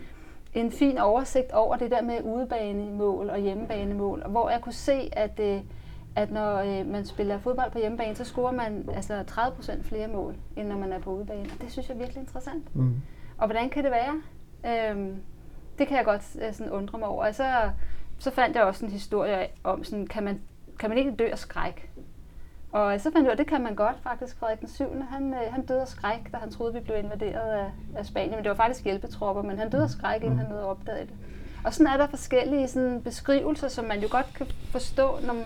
en 0.55 0.73
fin 0.73 0.99
oversigt 0.99 1.53
over 1.53 1.77
det 1.77 1.91
der 1.91 2.03
med 2.03 2.23
udebanemål 2.25 3.31
og 3.31 3.39
hjemmebanemål, 3.39 4.25
hvor 4.29 4.51
jeg 4.51 4.61
kunne 4.61 4.73
se, 4.73 5.09
at, 5.13 5.41
øh, 5.41 5.61
at 6.17 6.31
når 6.31 6.57
øh, 6.57 6.87
man 6.87 7.07
spiller 7.07 7.39
fodbold 7.39 7.71
på 7.71 7.79
hjemmebane, 7.79 8.17
så 8.17 8.25
scorer 8.25 8.53
man 8.53 8.89
altså 8.95 9.25
30% 9.31 9.83
flere 9.83 10.09
mål, 10.09 10.35
end 10.57 10.69
når 10.69 10.77
man 10.77 10.93
er 10.93 10.99
på 10.99 11.11
udebane. 11.11 11.49
Og 11.55 11.61
det 11.61 11.73
synes 11.73 11.89
jeg 11.89 11.95
er 11.95 11.99
virkelig 11.99 12.21
interessant. 12.21 12.77
Mm. 12.77 12.95
Og 13.39 13.47
hvordan 13.47 13.71
kan 13.71 13.85
det 13.85 13.93
være? 13.93 14.23
Øhm, 14.67 15.17
det 15.79 15.89
kan 15.89 15.97
jeg 15.97 16.05
godt 16.05 16.37
øh, 16.43 16.53
sådan 16.53 16.73
undre 16.73 16.99
mig 16.99 17.09
over. 17.09 17.27
Og 17.27 17.35
så 17.35 17.45
så 18.21 18.31
fandt 18.31 18.57
jeg 18.57 18.65
også 18.65 18.85
en 18.85 18.91
historie 18.91 19.47
om, 19.65 19.85
sådan, 19.85 20.07
kan, 20.07 20.25
man, 20.25 20.41
kan 20.79 20.91
man 20.91 20.99
ikke 20.99 21.11
dø 21.11 21.29
af 21.33 21.39
skræk? 21.39 21.90
Og 22.73 23.01
så 23.01 23.11
fandt 23.11 23.17
jeg 23.17 23.25
ud 23.25 23.31
af, 23.31 23.37
det 23.37 23.47
kan 23.47 23.63
man 23.63 23.75
godt 23.75 23.97
faktisk. 24.03 24.39
Frederik 24.39 24.61
den 24.61 24.69
7. 24.69 24.85
Han, 25.11 25.35
øh, 25.35 25.53
han 25.53 25.67
døde 25.67 25.81
af 25.81 25.89
skræk, 25.89 26.33
da 26.33 26.37
han 26.37 26.51
troede, 26.51 26.75
vi 26.75 26.81
blev 26.81 26.97
invaderet 26.97 27.51
af, 27.51 27.71
af 27.97 28.07
Spanien. 28.07 28.35
Men 28.35 28.45
det 28.45 28.51
var 28.51 28.57
faktisk 28.57 28.85
hjælpetropper, 28.85 29.43
men 29.43 29.59
han 29.59 29.71
døde 29.71 29.83
af 29.83 29.91
skræk, 29.91 30.23
inden 30.23 30.39
han 30.39 30.49
nåede 30.49 30.63
at 30.63 30.69
opdage 30.69 31.07
det. 31.07 31.15
Og 31.65 31.75
sådan 31.75 31.93
er 31.93 31.97
der 31.97 32.07
forskellige 32.07 32.69
sådan, 32.69 33.03
beskrivelser, 33.03 33.69
som 33.69 33.85
man 33.85 34.01
jo 34.01 34.09
godt 34.11 34.35
kan 34.35 34.47
forstå, 34.71 35.19
når, 35.27 35.37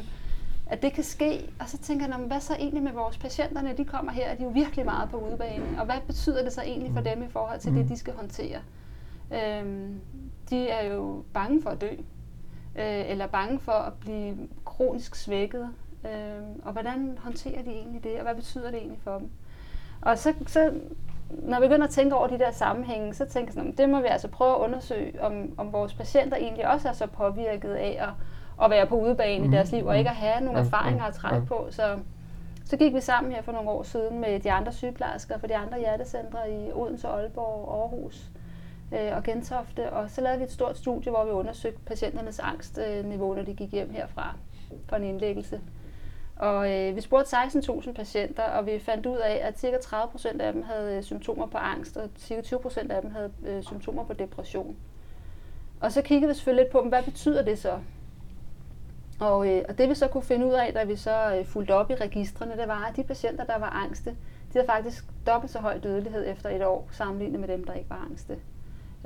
at 0.66 0.82
det 0.82 0.92
kan 0.92 1.04
ske. 1.04 1.50
Og 1.60 1.68
så 1.68 1.78
tænker 1.78 2.06
jeg, 2.06 2.16
hvad 2.16 2.40
så 2.40 2.54
egentlig 2.54 2.82
med 2.82 2.92
vores 2.92 3.18
patienter, 3.18 3.62
når 3.62 3.72
de 3.72 3.84
kommer 3.84 4.12
her? 4.12 4.34
De 4.34 4.40
er 4.42 4.44
jo 4.44 4.50
virkelig 4.50 4.84
meget 4.84 5.10
på 5.10 5.16
udebane. 5.16 5.64
Og 5.78 5.84
hvad 5.84 6.00
betyder 6.06 6.42
det 6.42 6.52
så 6.52 6.62
egentlig 6.62 6.92
for 6.92 7.00
dem 7.00 7.22
i 7.22 7.28
forhold 7.28 7.60
til 7.60 7.74
det, 7.74 7.88
de 7.88 7.96
skal 7.96 8.14
håndtere? 8.14 8.58
Øhm, 9.32 10.00
de 10.50 10.68
er 10.68 10.94
jo 10.94 11.24
bange 11.34 11.62
for 11.62 11.70
at 11.70 11.80
dø 11.80 11.90
øh, 12.76 13.10
eller 13.10 13.26
bange 13.26 13.58
for 13.60 13.72
at 13.72 13.92
blive 13.92 14.36
kronisk 14.64 15.14
svækket. 15.14 15.68
Øh, 16.04 16.42
og 16.64 16.72
hvordan 16.72 17.18
håndterer 17.22 17.62
de 17.62 17.70
egentlig 17.70 18.04
det, 18.04 18.16
og 18.16 18.22
hvad 18.22 18.34
betyder 18.34 18.70
det 18.70 18.78
egentlig 18.78 19.00
for 19.04 19.18
dem? 19.18 19.30
Og 20.02 20.18
så, 20.18 20.34
så 20.46 20.72
når 21.30 21.60
vi 21.60 21.66
begynder 21.66 21.86
at 21.86 21.90
tænke 21.90 22.16
over 22.16 22.26
de 22.26 22.38
der 22.38 22.50
sammenhænge, 22.50 23.14
så 23.14 23.24
tænker 23.24 23.52
jeg, 23.56 23.66
at 23.66 23.78
det 23.78 23.88
må 23.88 24.00
vi 24.00 24.06
altså 24.06 24.28
prøve 24.28 24.54
at 24.54 24.60
undersøge, 24.60 25.22
om, 25.22 25.54
om 25.56 25.72
vores 25.72 25.94
patienter 25.94 26.36
egentlig 26.36 26.68
også 26.68 26.88
er 26.88 26.92
så 26.92 27.06
påvirket 27.06 27.74
af 27.74 27.98
at, 28.00 28.08
at 28.64 28.70
være 28.70 28.86
på 28.86 29.00
udebane 29.00 29.44
mm. 29.44 29.52
i 29.52 29.56
deres 29.56 29.72
liv, 29.72 29.86
og 29.86 29.98
ikke 29.98 30.10
at 30.10 30.16
have 30.16 30.44
nogle 30.44 30.60
erfaringer 30.60 31.04
at 31.04 31.14
trække 31.14 31.46
på. 31.46 31.66
Så, 31.70 31.98
så 32.64 32.76
gik 32.76 32.94
vi 32.94 33.00
sammen 33.00 33.32
her 33.32 33.42
for 33.42 33.52
nogle 33.52 33.70
år 33.70 33.82
siden 33.82 34.20
med 34.20 34.40
de 34.40 34.52
andre 34.52 34.72
sygeplejersker 34.72 35.38
for 35.38 35.46
de 35.46 35.56
andre 35.56 35.78
hjertecentre 35.78 36.52
i 36.52 36.72
Odense, 36.72 37.08
Aalborg 37.08 37.80
Aarhus 37.80 38.30
øh, 38.92 39.16
og 39.16 39.22
Gentofte, 39.22 39.92
og 39.92 40.10
så 40.10 40.20
lavede 40.20 40.38
vi 40.38 40.44
et 40.44 40.52
stort 40.52 40.78
studie, 40.78 41.10
hvor 41.10 41.24
vi 41.24 41.30
undersøgte 41.30 41.80
patienternes 41.86 42.38
angstniveau, 42.38 43.34
når 43.34 43.42
de 43.42 43.54
gik 43.54 43.72
hjem 43.72 43.90
herfra 43.90 44.36
for 44.88 44.96
en 44.96 45.04
indlæggelse. 45.04 45.60
Og 46.36 46.72
øh, 46.72 46.96
vi 46.96 47.00
spurgte 47.00 47.36
16.000 47.36 47.92
patienter, 47.92 48.42
og 48.42 48.66
vi 48.66 48.78
fandt 48.78 49.06
ud 49.06 49.16
af, 49.16 49.40
at 49.42 49.60
ca. 49.60 49.78
30 49.82 50.10
procent 50.10 50.42
af 50.42 50.52
dem 50.52 50.62
havde 50.62 50.96
øh, 50.96 51.02
symptomer 51.02 51.46
på 51.46 51.58
angst, 51.58 51.96
og 51.96 52.08
ca. 52.18 52.40
20 52.40 52.60
procent 52.60 52.92
af 52.92 53.02
dem 53.02 53.10
havde 53.10 53.32
øh, 53.46 53.62
symptomer 53.62 54.04
på 54.04 54.12
depression. 54.12 54.76
Og 55.80 55.92
så 55.92 56.02
kiggede 56.02 56.28
vi 56.28 56.34
selvfølgelig 56.34 56.64
lidt 56.64 56.72
på, 56.72 56.88
hvad 56.88 57.02
betyder 57.02 57.42
det 57.42 57.58
så? 57.58 57.78
Og, 59.20 59.48
øh, 59.48 59.62
og 59.68 59.78
det 59.78 59.88
vi 59.88 59.94
så 59.94 60.08
kunne 60.08 60.22
finde 60.22 60.46
ud 60.46 60.52
af, 60.52 60.72
da 60.72 60.84
vi 60.84 60.96
så 60.96 61.36
øh, 61.38 61.46
fulgte 61.46 61.74
op 61.74 61.90
i 61.90 61.94
registrene, 61.94 62.56
det 62.56 62.68
var, 62.68 62.84
at 62.90 62.96
de 62.96 63.04
patienter, 63.04 63.44
der 63.44 63.58
var 63.58 63.70
angste, 63.70 64.10
de 64.10 64.58
havde 64.58 64.66
faktisk 64.66 65.04
dobbelt 65.26 65.52
så 65.52 65.58
høj 65.58 65.78
dødelighed 65.78 66.30
efter 66.32 66.48
et 66.48 66.66
år, 66.66 66.88
sammenlignet 66.92 67.40
med 67.40 67.48
dem, 67.48 67.64
der 67.64 67.72
ikke 67.72 67.90
var 67.90 68.06
angste. 68.10 68.38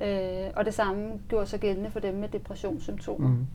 Øh, 0.02 0.50
og 0.56 0.64
det 0.64 0.74
samme 0.74 1.20
gjorde 1.28 1.46
sig 1.46 1.60
gældende 1.60 1.90
for 1.90 2.00
dem 2.00 2.14
med 2.14 2.28
depressionssymptomer. 2.28 3.28
Mm. 3.28 3.46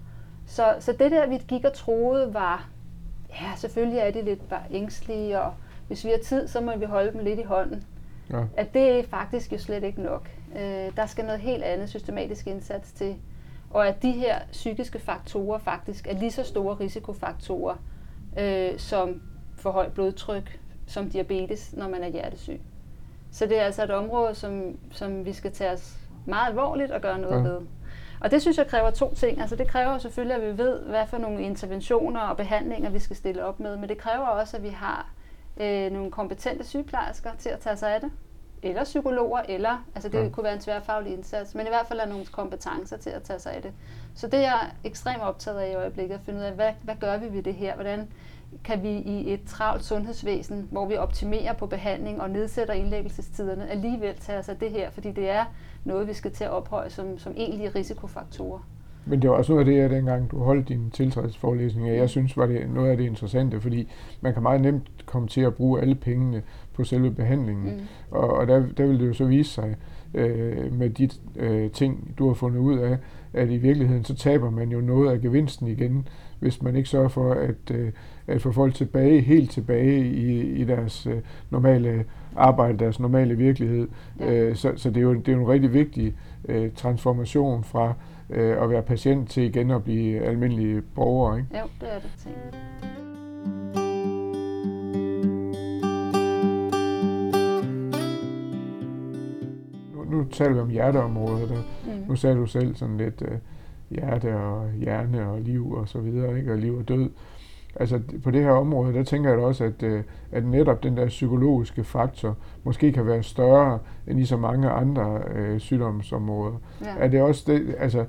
Så, 0.46 0.76
så 0.80 0.92
det 0.92 1.12
der, 1.12 1.28
vi 1.28 1.38
gik 1.38 1.66
og 1.66 1.74
troede 1.74 2.34
var, 2.34 2.70
ja, 3.42 3.56
selvfølgelig 3.56 4.00
er 4.00 4.12
de 4.12 4.22
lidt 4.22 4.50
bare 4.50 4.64
ængstlige, 4.72 5.42
og 5.42 5.54
hvis 5.88 6.06
vi 6.06 6.10
har 6.10 6.18
tid, 6.24 6.48
så 6.48 6.62
må 6.62 6.78
vi 6.78 6.86
holde 6.86 7.12
dem 7.12 7.24
lidt 7.24 7.40
i 7.40 7.44
hånden. 7.44 7.84
Ja. 8.30 8.44
At 8.58 8.74
det 8.74 9.00
er 9.00 9.04
faktisk 9.04 9.54
jo 9.54 9.58
slet 9.58 9.84
ikke 9.84 10.02
nok. 10.02 10.30
Øh, 10.56 10.96
der 10.96 11.06
skal 11.06 11.26
noget 11.26 11.40
helt 11.40 11.64
andet 11.64 11.90
systematisk 11.90 12.48
indsats 12.48 12.92
til. 12.92 13.16
Og 13.70 13.88
at 13.88 14.02
de 14.02 14.12
her 14.12 14.40
psykiske 14.52 15.00
faktorer 15.00 15.60
faktisk 15.60 16.08
er 16.08 16.14
lige 16.14 16.32
så 16.32 16.44
store 16.44 16.76
risikofaktorer 16.76 17.76
øh, 18.38 18.78
som 18.78 19.22
for 19.58 19.72
højt 19.72 19.94
blodtryk, 19.94 20.60
som 20.88 21.10
diabetes, 21.10 21.74
når 21.74 21.90
man 21.90 22.04
er 22.04 22.08
hjertesyg. 22.08 22.62
Så 23.32 23.46
det 23.46 23.60
er 23.60 23.64
altså 23.64 23.84
et 23.84 23.92
område, 23.92 24.36
som, 24.36 24.78
som 24.92 25.26
vi 25.26 25.34
skal 25.34 25.52
tage 25.52 25.72
os 25.72 25.98
meget 26.26 26.50
alvorligt 26.50 26.92
og 26.92 27.02
gøre 27.02 27.20
noget 27.20 27.44
ja. 27.44 27.50
ved. 27.50 27.60
Og 28.24 28.32
det 28.32 28.42
synes 28.42 28.58
jeg 28.58 28.68
kræver 28.68 28.92
to 28.92 29.14
ting. 29.14 29.42
Altså 29.42 29.56
det 29.56 29.68
kræver 29.68 29.98
selvfølgelig, 29.98 30.36
at 30.36 30.54
vi 30.54 30.58
ved, 30.58 30.80
hvad 30.80 31.08
for 31.08 31.18
nogle 31.18 31.42
interventioner 31.42 32.20
og 32.20 32.38
behandlinger 32.38 32.90
vi 32.90 33.00
skal 33.00 33.16
stille 33.16 33.46
op 33.46 33.60
med, 33.60 33.78
men 33.78 33.90
det 33.90 33.98
kræver 33.98 34.26
også, 34.26 34.58
at 34.58 34.64
vi 34.64 34.70
har 34.70 35.10
øh, 35.58 35.92
nogle 35.92 36.12
kompetente 36.12 36.64
sygeplejersker 36.64 37.30
til 37.40 37.50
at 37.50 37.60
tage 37.60 37.78
sig 37.78 37.96
af 37.96 38.02
det. 38.02 38.12
Eller 38.62 38.84
psykologer, 38.84 39.42
eller, 39.50 39.86
altså 39.96 40.10
det 40.10 40.24
ja. 40.24 40.30
kunne 40.30 40.44
være 40.44 40.54
en 40.54 40.60
tværfaglig 40.60 41.14
indsats, 41.14 41.56
men 41.56 41.66
i 41.66 41.70
hvert 41.70 41.88
fald 41.88 42.00
er 42.00 42.06
nogle 42.06 42.26
kompetencer 42.26 42.98
til 42.98 43.10
at 43.10 43.24
tage 43.24 43.40
sig 43.40 43.54
af 43.54 43.62
det. 43.62 43.72
Så 44.16 44.28
det 44.28 44.40
er 44.40 44.42
jeg 44.42 44.72
ekstremt 44.84 45.24
optaget 45.24 45.60
af 45.60 45.72
i 45.72 45.76
øjeblikket, 45.76 46.16
at 46.16 46.22
finde 46.26 46.40
ud 46.40 46.44
af, 46.44 46.52
hvad, 46.52 46.72
hvad 46.84 46.96
gør 46.96 47.18
vi 47.18 47.34
ved 47.34 47.44
det 47.44 47.54
her? 47.54 47.76
Hvordan 47.76 48.08
kan 48.64 48.84
vi 48.84 48.90
i 48.90 49.34
et 49.34 49.40
travlt 49.48 49.84
sundhedsvæsen, 49.84 50.68
hvor 50.72 50.86
vi 50.86 50.98
optimerer 50.98 51.54
på 51.54 51.68
behandling 51.68 52.22
og 52.22 52.30
nedsætter 52.30 52.74
indlæggelsestiderne, 52.74 53.70
alligevel 53.70 54.16
tage 54.16 54.40
os 54.40 54.50
af 54.50 54.58
det 54.58 54.72
her, 54.72 54.90
fordi 54.90 55.12
det 55.12 55.30
er 55.30 55.46
noget, 55.86 56.08
vi 56.08 56.14
skal 56.14 56.32
til 56.32 56.44
at 56.44 56.50
ophøje 56.50 56.90
som, 56.90 57.18
som 57.18 57.34
egentlige 57.38 57.70
risikofaktorer. 57.70 58.60
Men 59.06 59.22
det 59.22 59.30
var 59.30 59.36
også 59.36 59.52
noget 59.52 59.68
af 59.68 59.74
det, 59.74 59.82
jeg 59.82 59.90
dengang 59.90 60.32
du 60.32 60.40
holdt 60.40 60.70
din 60.70 60.90
tiltrædelsesforelæsning, 60.92 61.88
jeg 61.88 62.10
synes 62.10 62.38
var 62.38 62.46
det 62.46 62.70
noget 62.74 62.90
af 62.90 62.98
det 62.98 63.04
interessante, 63.04 63.62
fordi 63.62 63.92
man 64.22 64.34
kan 64.34 64.44
meget 64.44 64.62
nemt 64.62 65.06
komme 65.06 65.28
til 65.28 65.42
at 65.42 65.56
bruge 65.56 65.82
alle 65.82 65.96
pengene 65.96 66.42
på 66.74 66.84
selve 66.84 67.12
behandlingen. 67.12 67.76
Mm. 67.76 67.82
Og, 68.12 68.30
og 68.30 68.48
der, 68.48 68.64
der 68.78 68.86
vil 68.86 69.00
det 69.00 69.08
jo 69.08 69.14
så 69.14 69.26
vise 69.26 69.52
sig 69.52 69.76
øh, 70.14 70.74
med 70.74 70.90
de 70.90 71.10
øh, 71.36 71.72
ting, 71.72 72.14
du 72.18 72.28
har 72.28 72.34
fundet 72.34 72.60
ud 72.60 72.80
af, 72.80 72.98
at 73.34 73.50
i 73.50 73.58
virkeligheden 73.58 74.04
så 74.04 74.16
taber 74.16 74.50
man 74.50 74.70
jo 74.70 74.82
noget 74.82 75.12
af 75.12 75.22
gevinsten 75.22 75.68
igen, 75.68 76.08
hvis 76.40 76.62
man 76.62 76.76
ikke 76.76 76.90
sørger 76.90 77.08
for 77.08 77.34
at, 77.34 77.72
øh, 77.72 77.92
at 78.28 78.42
få 78.42 78.52
folk 78.52 78.74
tilbage, 78.74 79.22
helt 79.22 79.52
tilbage 79.52 80.08
i, 80.08 80.42
i 80.42 80.64
deres 80.64 81.08
øh, 81.08 81.18
normale 81.50 82.06
arbejde, 82.36 82.78
deres 82.78 83.00
normale 83.00 83.36
virkelighed. 83.36 83.88
Ja. 84.20 84.34
Øh, 84.34 84.56
så, 84.56 84.74
så 84.76 84.90
det 84.90 84.98
er 84.98 85.02
jo 85.02 85.14
det 85.14 85.28
er 85.28 85.34
jo 85.34 85.42
en 85.42 85.48
rigtig 85.48 85.74
vigtig 85.74 86.16
øh, 86.50 86.72
transformation 86.76 87.64
fra 87.64 87.94
øh, 88.30 88.64
at 88.64 88.70
være 88.70 88.82
patient 88.82 89.30
til 89.30 89.44
igen 89.44 89.72
at 89.72 89.84
blive 89.84 90.20
almindelige 90.22 90.82
borgere. 90.82 91.38
Ikke? 91.38 91.58
Jo, 91.60 91.66
det 91.82 91.96
er 91.96 92.00
det. 92.00 92.12
Ting. 92.18 92.36
Nu, 99.96 100.18
nu 100.18 100.26
taler 100.32 100.54
vi 100.54 100.60
om 100.60 100.70
hjerteområdet, 100.70 101.52
og 101.52 101.58
mm. 101.86 101.92
nu 102.08 102.16
sagde 102.16 102.36
du 102.36 102.46
selv 102.46 102.76
sådan 102.76 102.98
lidt 102.98 103.22
øh, 103.22 103.38
hjerte 103.90 104.36
og 104.36 104.72
hjerne 104.72 105.30
og 105.30 105.42
liv 105.42 105.72
og 105.72 105.90
så 105.90 106.00
videre, 106.00 106.38
ikke? 106.38 106.52
og 106.52 106.58
liv 106.58 106.78
og 106.78 106.88
død. 106.88 107.10
Altså 107.76 108.00
på 108.24 108.32
det 108.32 108.44
her 108.44 108.52
område, 108.52 108.94
der 108.94 109.04
tænker 109.04 109.30
jeg 109.30 109.40
da 109.40 109.44
også, 109.44 109.64
at, 109.64 109.84
øh, 109.84 110.04
at 110.32 110.46
netop 110.46 110.84
den 110.84 110.98
der 110.98 111.08
psykologiske 111.08 111.84
faktor 111.84 112.38
måske 112.64 112.92
kan 112.92 113.06
være 113.06 113.24
større 113.24 113.80
end 114.08 114.20
i 114.20 114.26
så 114.26 114.38
mange 114.38 114.70
andre 114.70 115.22
øh, 115.36 115.60
sygdomsområder. 115.60 116.56
Ja. 116.82 116.96
Er 116.98 117.08
det 117.08 117.22
også 117.22 117.44
det, 117.48 117.76
altså, 117.80 118.06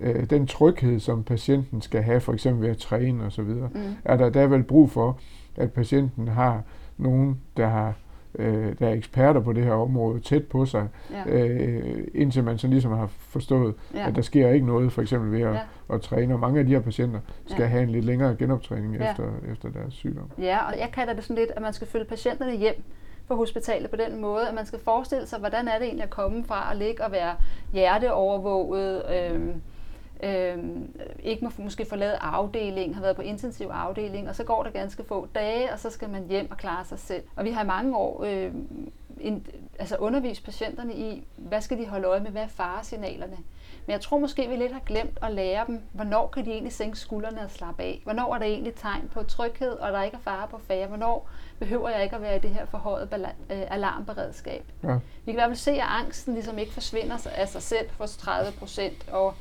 øh, 0.00 0.30
den 0.30 0.46
tryghed, 0.46 1.00
som 1.00 1.22
patienten 1.22 1.80
skal 1.80 2.02
have, 2.02 2.20
for 2.20 2.32
eksempel 2.32 2.62
ved 2.62 2.70
at 2.70 2.76
træne 2.76 3.24
osv., 3.24 3.44
mm. 3.44 3.70
er 4.04 4.16
der, 4.16 4.30
der 4.30 4.40
er 4.40 4.46
vel 4.46 4.62
brug 4.62 4.90
for, 4.90 5.18
at 5.56 5.72
patienten 5.72 6.28
har 6.28 6.62
nogen, 6.98 7.40
der 7.56 7.66
har 7.66 7.94
øh, 8.38 8.78
der 8.78 8.88
er 8.88 8.92
eksperter 8.92 9.40
på 9.40 9.52
det 9.52 9.64
her 9.64 9.72
område 9.72 10.20
tæt 10.20 10.46
på 10.46 10.66
sig, 10.66 10.88
ja. 11.10 11.24
øh, 11.26 12.04
indtil 12.14 12.44
man 12.44 12.58
så 12.58 12.66
ligesom 12.66 12.92
har 12.92 13.06
forstået, 13.06 13.74
ja. 13.94 14.08
at 14.08 14.16
der 14.16 14.22
sker 14.22 14.48
ikke 14.48 14.66
noget, 14.66 14.92
for 14.92 15.02
eksempel 15.02 15.32
ved 15.32 15.40
at, 15.40 15.54
ja. 15.54 15.94
at 15.94 16.00
træne. 16.00 16.34
Og 16.34 16.40
mange 16.40 16.60
af 16.60 16.66
de 16.66 16.72
her 16.72 16.80
patienter 16.80 17.20
skal 17.46 17.62
ja. 17.62 17.68
have 17.68 17.82
en 17.82 17.90
lidt 17.90 18.04
længere 18.04 18.36
genoptræning 18.36 18.96
ja. 18.96 19.10
efter, 19.10 19.24
efter 19.52 19.68
deres 19.68 19.94
sygdom. 19.94 20.30
Ja, 20.38 20.66
og 20.66 20.78
jeg 20.78 20.90
kalder 20.92 21.12
det 21.12 21.24
sådan 21.24 21.36
lidt, 21.36 21.50
at 21.56 21.62
man 21.62 21.72
skal 21.72 21.86
følge 21.86 22.04
patienterne 22.04 22.56
hjem 22.56 22.82
på 23.28 23.36
hospitalet 23.36 23.90
på 23.90 23.96
den 23.96 24.20
måde, 24.20 24.48
at 24.48 24.54
man 24.54 24.66
skal 24.66 24.78
forestille 24.78 25.26
sig, 25.26 25.38
hvordan 25.38 25.68
er 25.68 25.78
det 25.78 25.84
egentlig 25.86 26.04
at 26.04 26.10
komme 26.10 26.44
fra 26.44 26.68
at 26.72 26.76
ligge 26.76 27.04
og 27.04 27.12
være 27.12 27.34
hjerteovervåget, 27.72 29.02
øh, 29.14 29.40
øh, 30.22 30.58
ikke 31.22 31.44
må 31.44 31.50
måske 31.58 31.84
forlade 31.84 32.16
afdeling, 32.16 32.94
har 32.94 33.02
været 33.02 33.16
på 33.16 33.22
intensiv 33.22 33.66
afdeling, 33.66 34.28
og 34.28 34.36
så 34.36 34.44
går 34.44 34.62
der 34.62 34.70
ganske 34.70 35.04
få 35.04 35.28
dage, 35.34 35.72
og 35.72 35.78
så 35.78 35.90
skal 35.90 36.10
man 36.10 36.26
hjem 36.28 36.50
og 36.50 36.56
klare 36.56 36.84
sig 36.84 36.98
selv. 36.98 37.22
Og 37.36 37.44
vi 37.44 37.50
har 37.50 37.64
i 37.64 37.66
mange 37.66 37.96
år 37.96 38.24
øh, 38.24 38.52
en, 39.20 39.46
altså 39.78 39.96
undervist 39.96 40.44
patienterne 40.44 40.94
i, 40.94 41.26
hvad 41.36 41.60
skal 41.60 41.78
de 41.78 41.86
holde 41.86 42.06
øje 42.06 42.20
med, 42.20 42.30
hvad 42.30 42.42
er 42.42 42.48
faresignalerne. 42.48 43.36
Men 43.86 43.92
jeg 43.92 44.00
tror 44.00 44.18
måske, 44.18 44.48
vi 44.48 44.56
lidt 44.56 44.72
har 44.72 44.80
glemt 44.80 45.18
at 45.22 45.32
lære 45.32 45.66
dem, 45.66 45.80
hvornår 45.92 46.26
kan 46.26 46.44
de 46.44 46.50
egentlig 46.50 46.72
sænke 46.72 46.98
skuldrene 46.98 47.40
og 47.40 47.50
slappe 47.50 47.82
af? 47.82 48.00
Hvornår 48.04 48.34
er 48.34 48.38
der 48.38 48.46
egentlig 48.46 48.74
tegn 48.74 49.10
på 49.12 49.22
tryghed, 49.22 49.72
og 49.72 49.92
der 49.92 50.02
ikke 50.02 50.16
er 50.16 50.20
fare 50.20 50.48
på 50.48 50.58
færre? 50.58 50.86
Hvornår 50.86 51.28
behøver 51.58 51.88
jeg 51.88 52.02
ikke 52.02 52.16
at 52.16 52.22
være 52.22 52.36
i 52.36 52.38
det 52.38 52.50
her 52.50 52.66
forhøjet 52.66 53.08
øh, 53.50 53.62
alarmberedskab? 53.70 54.64
Ja. 54.82 54.92
Vi 54.94 55.00
kan 55.24 55.32
i 55.32 55.32
hvert 55.32 55.48
fald 55.48 55.56
se, 55.56 55.70
at 55.70 55.86
angsten 55.88 56.34
ligesom 56.34 56.58
ikke 56.58 56.72
forsvinder 56.72 57.28
af 57.36 57.48
sig 57.48 57.62
selv 57.62 57.90
hos 57.98 58.16
30 58.16 58.52
procent, 58.58 59.08
og 59.10 59.34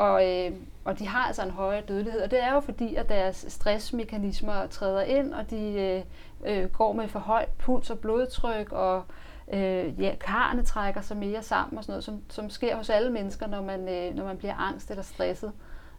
og, 0.00 0.28
øh, 0.28 0.52
og 0.84 0.98
de 0.98 1.06
har 1.06 1.26
altså 1.26 1.42
en 1.42 1.50
højere 1.50 1.82
dødelighed, 1.88 2.20
og 2.20 2.30
det 2.30 2.42
er 2.44 2.54
jo 2.54 2.60
fordi, 2.60 2.94
at 2.94 3.08
deres 3.08 3.44
stressmekanismer 3.48 4.66
træder 4.66 5.02
ind, 5.02 5.34
og 5.34 5.50
de 5.50 5.72
øh, 5.72 6.02
øh, 6.46 6.70
går 6.70 6.92
med 6.92 7.08
for 7.08 7.18
højt 7.18 7.48
puls 7.58 7.90
og 7.90 7.98
blodtryk, 7.98 8.72
og 8.72 9.02
øh, 9.52 10.00
ja, 10.00 10.14
karne 10.20 10.62
trækker 10.62 11.00
sig 11.00 11.16
mere 11.16 11.42
sammen 11.42 11.78
og 11.78 11.84
sådan 11.84 11.92
noget, 11.92 12.04
som, 12.04 12.20
som 12.28 12.50
sker 12.50 12.76
hos 12.76 12.90
alle 12.90 13.12
mennesker, 13.12 13.46
når 13.46 13.62
man, 13.62 13.80
øh, 13.80 14.16
når 14.16 14.24
man 14.24 14.36
bliver 14.36 14.54
angst 14.54 14.90
eller 14.90 15.02
stresset. 15.02 15.52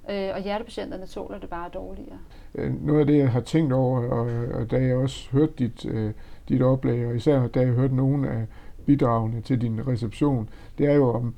Øh, 0.09 0.29
og 0.33 0.41
hjertepatienterne 0.41 1.05
tåler 1.05 1.39
det 1.39 1.49
bare 1.49 1.69
dårligere. 1.73 2.17
Øh, 2.55 2.85
noget 2.85 2.99
af 2.99 3.05
det, 3.05 3.17
jeg 3.17 3.31
har 3.31 3.41
tænkt 3.41 3.73
over, 3.73 3.99
og, 3.99 4.59
og 4.61 4.71
da 4.71 4.77
jeg 4.77 4.95
også 4.95 5.29
hørte 5.31 5.53
dit, 5.57 5.85
øh, 5.85 6.11
dit 6.49 6.61
oplæg, 6.61 7.07
og 7.07 7.15
især 7.15 7.47
da 7.47 7.59
jeg 7.59 7.69
hørte 7.69 7.95
nogle 7.95 8.29
af 8.29 8.45
bidragene 8.85 9.41
til 9.41 9.61
din 9.61 9.87
reception, 9.87 10.49
det 10.77 10.87
er 10.87 10.93
jo 10.93 11.13
om, 11.13 11.35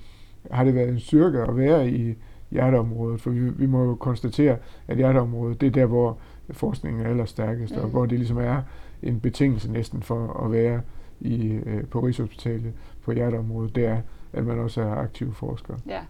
har 0.51 0.63
det 0.63 0.75
været 0.75 0.89
en 0.89 1.00
styrke 1.00 1.41
at 1.41 1.58
være 1.58 1.89
i 1.89 2.15
hjerteområdet, 2.53 3.22
for 3.22 3.29
vi, 3.29 3.39
vi 3.39 3.65
må 3.65 3.83
jo 3.83 3.95
konstatere, 3.95 4.57
at 4.88 4.98
hjerteområdet, 4.98 5.62
det 5.62 5.67
er 5.67 5.72
der, 5.72 5.86
hvor 5.86 6.17
forskningen 6.51 7.05
er 7.05 7.10
allerstærkest, 7.10 7.75
mm. 7.75 7.81
og 7.81 7.89
hvor 7.89 8.05
det 8.05 8.19
ligesom 8.19 8.38
er 8.38 8.62
en 9.03 9.19
betingelse 9.19 9.72
næsten 9.72 10.01
for 10.01 10.45
at 10.45 10.51
være 10.51 10.81
i, 11.19 11.45
øh, 11.45 11.88
på 11.88 12.00
Rigshospitalet 12.00 12.74
på 13.03 13.12
hjerteområdet, 13.12 13.75
det 13.75 13.86
er, 13.86 14.01
at 14.33 14.45
man 14.45 14.60
også 14.60 14.81
er 14.81 14.95
aktiv 14.95 15.33
forsker. 15.33 15.74
Ja. 15.88 16.01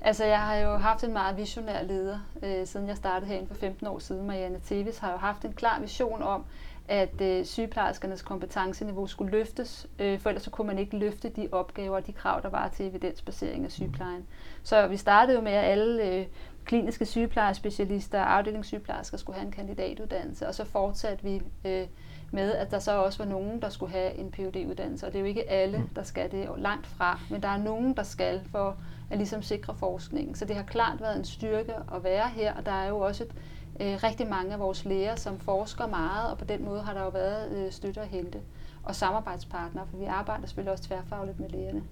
Altså, 0.00 0.24
jeg 0.24 0.40
har 0.40 0.56
jo 0.56 0.76
haft 0.76 1.04
en 1.04 1.12
meget 1.12 1.36
visionær 1.36 1.82
leder, 1.82 2.18
øh, 2.42 2.66
siden 2.66 2.88
jeg 2.88 2.96
startede 2.96 3.30
herinde 3.30 3.48
for 3.48 3.54
15 3.54 3.86
år 3.86 3.98
siden. 3.98 4.26
Marianne 4.26 4.58
Tevis 4.64 4.98
har 4.98 5.10
jo 5.10 5.16
haft 5.16 5.44
en 5.44 5.52
klar 5.52 5.80
vision 5.80 6.22
om, 6.22 6.44
at 6.88 7.20
øh, 7.20 7.44
sygeplejerskernes 7.44 8.22
kompetenceniveau 8.22 9.06
skulle 9.06 9.30
løftes, 9.30 9.86
øh, 9.98 10.20
for 10.20 10.30
ellers 10.30 10.42
så 10.42 10.50
kunne 10.50 10.66
man 10.66 10.78
ikke 10.78 10.98
løfte 10.98 11.28
de 11.28 11.48
opgaver 11.52 11.96
og 11.96 12.06
de 12.06 12.12
krav, 12.12 12.42
der 12.42 12.48
var 12.48 12.68
til 12.68 12.86
evidensbasering 12.86 13.64
af 13.64 13.72
sygeplejen. 13.72 14.26
Så 14.62 14.86
vi 14.86 14.96
startede 14.96 15.36
jo 15.36 15.42
med, 15.42 15.52
at 15.52 15.64
alle 15.64 16.04
øh, 16.04 16.26
kliniske 16.64 17.06
sygeplejerspecialister 17.06 18.20
og 18.20 18.36
afdelingssygeplejersker 18.36 19.16
skulle 19.16 19.36
have 19.36 19.46
en 19.46 19.52
kandidatuddannelse, 19.52 20.46
og 20.48 20.54
så 20.54 20.64
fortsatte 20.64 21.24
vi 21.24 21.42
øh, 21.64 21.86
med, 22.30 22.52
at 22.52 22.70
der 22.70 22.78
så 22.78 22.92
også 22.92 23.24
var 23.24 23.30
nogen, 23.30 23.62
der 23.62 23.68
skulle 23.68 23.92
have 23.92 24.14
en 24.14 24.32
phd 24.32 24.56
uddannelse 24.70 25.06
og 25.06 25.12
det 25.12 25.18
er 25.18 25.20
jo 25.20 25.26
ikke 25.26 25.50
alle, 25.50 25.78
mm. 25.78 25.88
der 25.88 26.02
skal 26.02 26.30
det 26.30 26.48
langt 26.58 26.86
fra, 26.86 27.20
men 27.30 27.42
der 27.42 27.48
er 27.48 27.58
nogen, 27.58 27.96
der 27.96 28.02
skal 28.02 28.40
for 28.50 28.76
at 29.10 29.18
ligesom 29.18 29.42
sikre 29.42 29.74
forskningen. 29.74 30.34
Så 30.34 30.44
det 30.44 30.56
har 30.56 30.62
klart 30.62 31.00
været 31.00 31.16
en 31.16 31.24
styrke 31.24 31.74
at 31.94 32.04
være 32.04 32.28
her, 32.28 32.54
og 32.54 32.66
der 32.66 32.72
er 32.72 32.88
jo 32.88 32.98
også 32.98 33.24
et, 33.24 33.30
øh, 33.80 34.02
rigtig 34.02 34.28
mange 34.28 34.52
af 34.52 34.60
vores 34.60 34.84
læger, 34.84 35.16
som 35.16 35.38
forsker 35.38 35.86
meget, 35.86 36.30
og 36.30 36.38
på 36.38 36.44
den 36.44 36.64
måde 36.64 36.82
har 36.82 36.94
der 36.94 37.02
jo 37.02 37.08
været 37.08 37.52
øh, 37.52 37.72
støtte 37.72 38.00
at 38.00 38.08
hente. 38.08 38.40
Og 38.84 38.94
samarbejdspartnere, 38.94 39.86
for 39.90 39.96
vi 39.96 40.04
arbejder 40.04 40.46
selvfølgelig 40.46 40.72
også 40.72 40.84
tværfagligt 40.84 41.40
med 41.40 41.48
lægerne. 41.48 41.82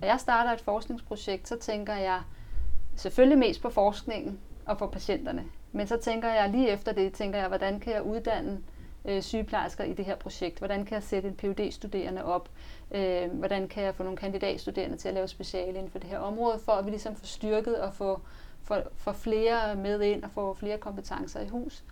Når 0.00 0.08
jeg 0.08 0.20
starter 0.20 0.52
et 0.52 0.60
forskningsprojekt, 0.60 1.48
så 1.48 1.58
tænker 1.58 1.94
jeg 1.94 2.20
selvfølgelig 2.96 3.38
mest 3.38 3.62
på 3.62 3.70
forskningen 3.70 4.38
og 4.66 4.78
på 4.78 4.86
patienterne. 4.86 5.44
Men 5.72 5.86
så 5.86 5.96
tænker 5.96 6.28
jeg 6.28 6.50
lige 6.50 6.68
efter 6.68 6.92
det, 6.92 7.12
tænker 7.12 7.38
jeg, 7.38 7.48
hvordan 7.48 7.80
kan 7.80 7.92
jeg 7.92 8.02
uddanne 8.02 8.60
øh, 9.04 9.22
sygeplejersker 9.22 9.84
i 9.84 9.92
det 9.92 10.04
her 10.04 10.16
projekt? 10.16 10.58
Hvordan 10.58 10.84
kan 10.84 10.94
jeg 10.94 11.02
sætte 11.02 11.28
en 11.28 11.36
phd 11.36 11.70
studerende 11.72 12.24
op? 12.24 12.48
Øh, 12.90 13.30
hvordan 13.32 13.68
kan 13.68 13.84
jeg 13.84 13.94
få 13.94 14.02
nogle 14.02 14.16
kandidatstuderende 14.16 14.96
til 14.96 15.08
at 15.08 15.14
lave 15.14 15.28
speciale 15.28 15.78
inden 15.78 15.90
for 15.90 15.98
det 15.98 16.10
her 16.10 16.18
område, 16.18 16.58
for 16.58 16.72
at 16.72 16.84
vi 16.84 16.90
ligesom 16.90 17.16
får 17.16 17.26
styrket 17.26 17.80
og 17.80 17.94
få 17.94 18.20
få, 18.64 18.74
få 18.96 19.12
flere 19.12 19.76
med 19.76 20.00
ind 20.00 20.24
og 20.24 20.30
få 20.30 20.54
flere 20.54 20.78
kompetencer 20.78 21.40
i 21.40 21.48
hus. 21.48 21.84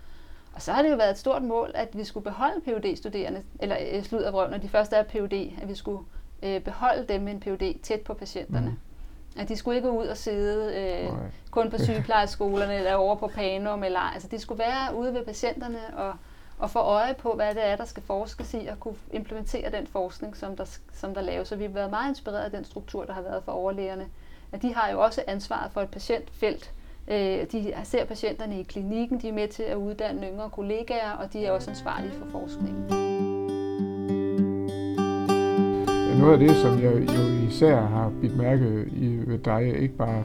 Og 0.54 0.62
så 0.62 0.72
har 0.72 0.82
det 0.82 0.90
jo 0.90 0.96
været 0.96 1.10
et 1.10 1.18
stort 1.18 1.42
mål, 1.42 1.70
at 1.74 1.98
vi 1.98 2.04
skulle 2.04 2.24
beholde 2.24 2.60
phd 2.60 2.96
studerende 2.96 3.42
eller 3.60 3.76
øh, 3.92 4.02
slud 4.02 4.22
af 4.22 4.50
når 4.50 4.58
de 4.58 4.68
første 4.68 4.96
er 4.96 5.02
PhD, 5.02 5.52
at 5.62 5.68
vi 5.68 5.74
skulle 5.74 6.04
øh, 6.42 6.60
beholde 6.60 7.04
dem 7.04 7.22
med 7.22 7.32
en 7.32 7.40
PhD 7.40 7.82
tæt 7.82 8.00
på 8.00 8.14
patienterne. 8.14 8.70
Mm. 8.70 9.40
At 9.40 9.48
de 9.48 9.56
skulle 9.56 9.76
ikke 9.76 9.90
ud 9.90 10.06
og 10.06 10.16
sidde 10.16 10.74
øh, 10.76 11.10
kun 11.50 11.70
på 11.70 11.78
sygeplejeskolerne 11.78 12.74
eller 12.74 12.94
over 12.94 13.16
på 13.16 13.26
Panum. 13.26 13.84
Eller, 13.84 14.00
altså, 14.00 14.28
de 14.28 14.38
skulle 14.38 14.58
være 14.58 14.96
ude 14.96 15.14
ved 15.14 15.24
patienterne 15.24 15.78
og, 15.96 16.14
og 16.58 16.70
få 16.70 16.78
øje 16.78 17.14
på, 17.14 17.32
hvad 17.34 17.54
det 17.54 17.66
er, 17.66 17.76
der 17.76 17.84
skal 17.84 18.02
forskes 18.02 18.54
i, 18.54 18.66
og 18.66 18.80
kunne 18.80 18.96
implementere 19.12 19.70
den 19.70 19.86
forskning, 19.86 20.36
som 20.36 20.56
der, 20.56 20.78
som 20.92 21.14
der 21.14 21.20
laves. 21.20 21.48
Så 21.48 21.56
vi 21.56 21.64
har 21.64 21.70
været 21.70 21.90
meget 21.90 22.08
inspireret 22.08 22.44
af 22.44 22.50
den 22.50 22.64
struktur, 22.64 23.04
der 23.04 23.12
har 23.12 23.22
været 23.22 23.44
for 23.44 23.52
overlægerne. 23.52 24.06
At 24.52 24.62
de 24.62 24.74
har 24.74 24.92
jo 24.92 25.00
også 25.00 25.22
ansvaret 25.26 25.72
for 25.72 25.80
et 25.80 25.88
patientfelt. 25.88 26.72
Øh, 27.08 27.46
de 27.52 27.74
ser 27.84 28.04
patienterne 28.04 28.60
i 28.60 28.62
klinikken, 28.62 29.20
de 29.20 29.28
er 29.28 29.32
med 29.32 29.48
til 29.48 29.62
at 29.62 29.76
uddanne 29.76 30.26
yngre 30.26 30.50
kollegaer, 30.50 31.10
og 31.10 31.32
de 31.32 31.46
er 31.46 31.52
også 31.52 31.70
ansvarlige 31.70 32.12
for 32.12 32.26
forskningen. 32.30 32.86
Noget 36.18 36.32
af 36.32 36.38
det, 36.38 36.56
som 36.56 36.82
jeg 36.82 36.92
jo 36.92 36.98
især 37.48 37.80
har 37.80 38.12
bidt 38.20 38.36
mærke 38.36 38.84
i 38.86 39.22
ved 39.26 39.38
dig, 39.38 39.78
ikke 39.78 39.96
bare 39.96 40.24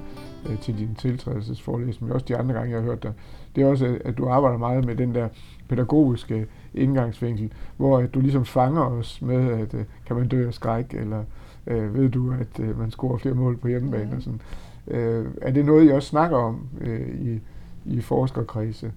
øh, 0.49 0.59
til 0.59 0.77
din 0.77 0.95
tiltrædelsesforelæsning, 0.95 2.07
men 2.07 2.11
også 2.13 2.25
de 2.25 2.37
andre 2.37 2.53
gange, 2.55 2.71
jeg 2.71 2.79
har 2.79 2.85
hørt 2.85 3.03
dig, 3.03 3.13
det 3.55 3.63
er 3.63 3.67
også, 3.67 3.97
at 4.05 4.17
du 4.17 4.29
arbejder 4.29 4.57
meget 4.57 4.85
med 4.85 4.95
den 4.95 5.15
der 5.15 5.27
pædagogiske 5.69 6.47
indgangsvinkel, 6.73 7.53
hvor 7.77 7.97
at 7.97 8.13
du 8.13 8.19
ligesom 8.19 8.45
fanger 8.45 8.81
os 8.81 9.21
med, 9.21 9.51
at 9.51 9.73
øh, 9.73 9.85
kan 10.05 10.15
man 10.15 10.27
dø 10.27 10.47
af 10.47 10.53
skræk, 10.53 10.93
eller 10.93 11.23
øh, 11.67 11.95
ved 11.95 12.09
du, 12.09 12.33
at 12.39 12.59
øh, 12.59 12.79
man 12.79 12.91
scorer 12.91 13.17
flere 13.17 13.35
mål 13.35 13.57
på 13.57 13.67
hjemmebane 13.67 14.09
mm. 14.11 14.17
og 14.17 14.21
sådan. 14.21 14.41
Øh, 14.87 15.25
er 15.41 15.51
det 15.51 15.65
noget, 15.65 15.89
I 15.89 15.91
også 15.91 16.09
snakker 16.09 16.37
om 16.37 16.67
øh, 16.81 17.07
i, 17.07 17.39
i 17.85 18.01
forskerkredse? 18.01 18.91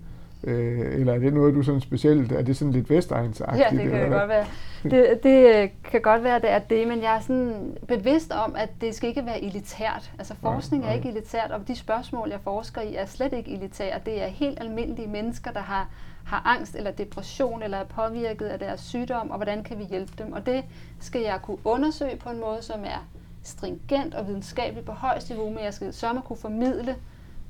Øh, 0.44 1.00
eller 1.00 1.14
er 1.14 1.18
det 1.18 1.34
noget, 1.34 1.54
du 1.54 1.62
sådan 1.62 1.80
specielt, 1.80 2.32
er 2.32 2.42
det 2.42 2.56
sådan 2.56 2.72
lidt 2.72 2.90
vestegnsagtigt? 2.90 3.72
Ja, 3.72 3.76
det 3.82 3.90
kan 3.90 4.02
det 4.02 4.10
godt 4.10 4.28
være. 4.28 4.44
Det, 4.82 5.22
det 5.22 5.62
øh, 5.62 5.68
kan 5.84 6.00
godt 6.00 6.24
være, 6.24 6.40
det 6.40 6.50
er 6.50 6.58
det, 6.58 6.88
men 6.88 7.02
jeg 7.02 7.16
er 7.16 7.20
sådan 7.20 7.76
bevidst 7.88 8.32
om, 8.32 8.54
at 8.56 8.68
det 8.80 8.94
skal 8.94 9.08
ikke 9.08 9.26
være 9.26 9.44
elitært. 9.44 10.12
Altså 10.18 10.34
forskning 10.42 10.82
nej, 10.82 10.88
nej. 10.88 10.94
er 10.94 10.98
ikke 10.98 11.18
elitært, 11.18 11.50
og 11.50 11.68
de 11.68 11.76
spørgsmål, 11.76 12.28
jeg 12.30 12.40
forsker 12.44 12.80
i, 12.80 12.94
er 12.94 13.06
slet 13.06 13.32
ikke 13.32 13.50
elitære. 13.50 13.98
Det 14.06 14.22
er 14.22 14.26
helt 14.26 14.60
almindelige 14.60 15.08
mennesker, 15.08 15.50
der 15.50 15.60
har, 15.60 15.88
har 16.30 16.42
angst 16.44 16.74
eller 16.74 16.90
depression, 16.90 17.62
eller 17.62 17.78
er 17.78 17.84
påvirket 17.84 18.46
af 18.46 18.58
deres 18.58 18.80
sygdom, 18.80 19.30
og 19.30 19.36
hvordan 19.36 19.64
kan 19.64 19.78
vi 19.78 19.84
hjælpe 19.84 20.12
dem? 20.18 20.32
Og 20.32 20.46
det 20.46 20.64
skal 21.00 21.20
jeg 21.20 21.40
kunne 21.42 21.58
undersøge 21.64 22.16
på 22.16 22.30
en 22.30 22.40
måde, 22.40 22.62
som 22.62 22.84
er 22.84 23.08
stringent 23.42 24.14
og 24.14 24.26
videnskabeligt 24.26 24.86
på 24.86 24.92
højst 24.92 25.30
niveau, 25.30 25.50
men 25.50 25.64
jeg 25.64 25.74
skal 25.74 25.92
sørge 25.94 26.18
at 26.18 26.24
kunne 26.24 26.36
formidle 26.36 26.96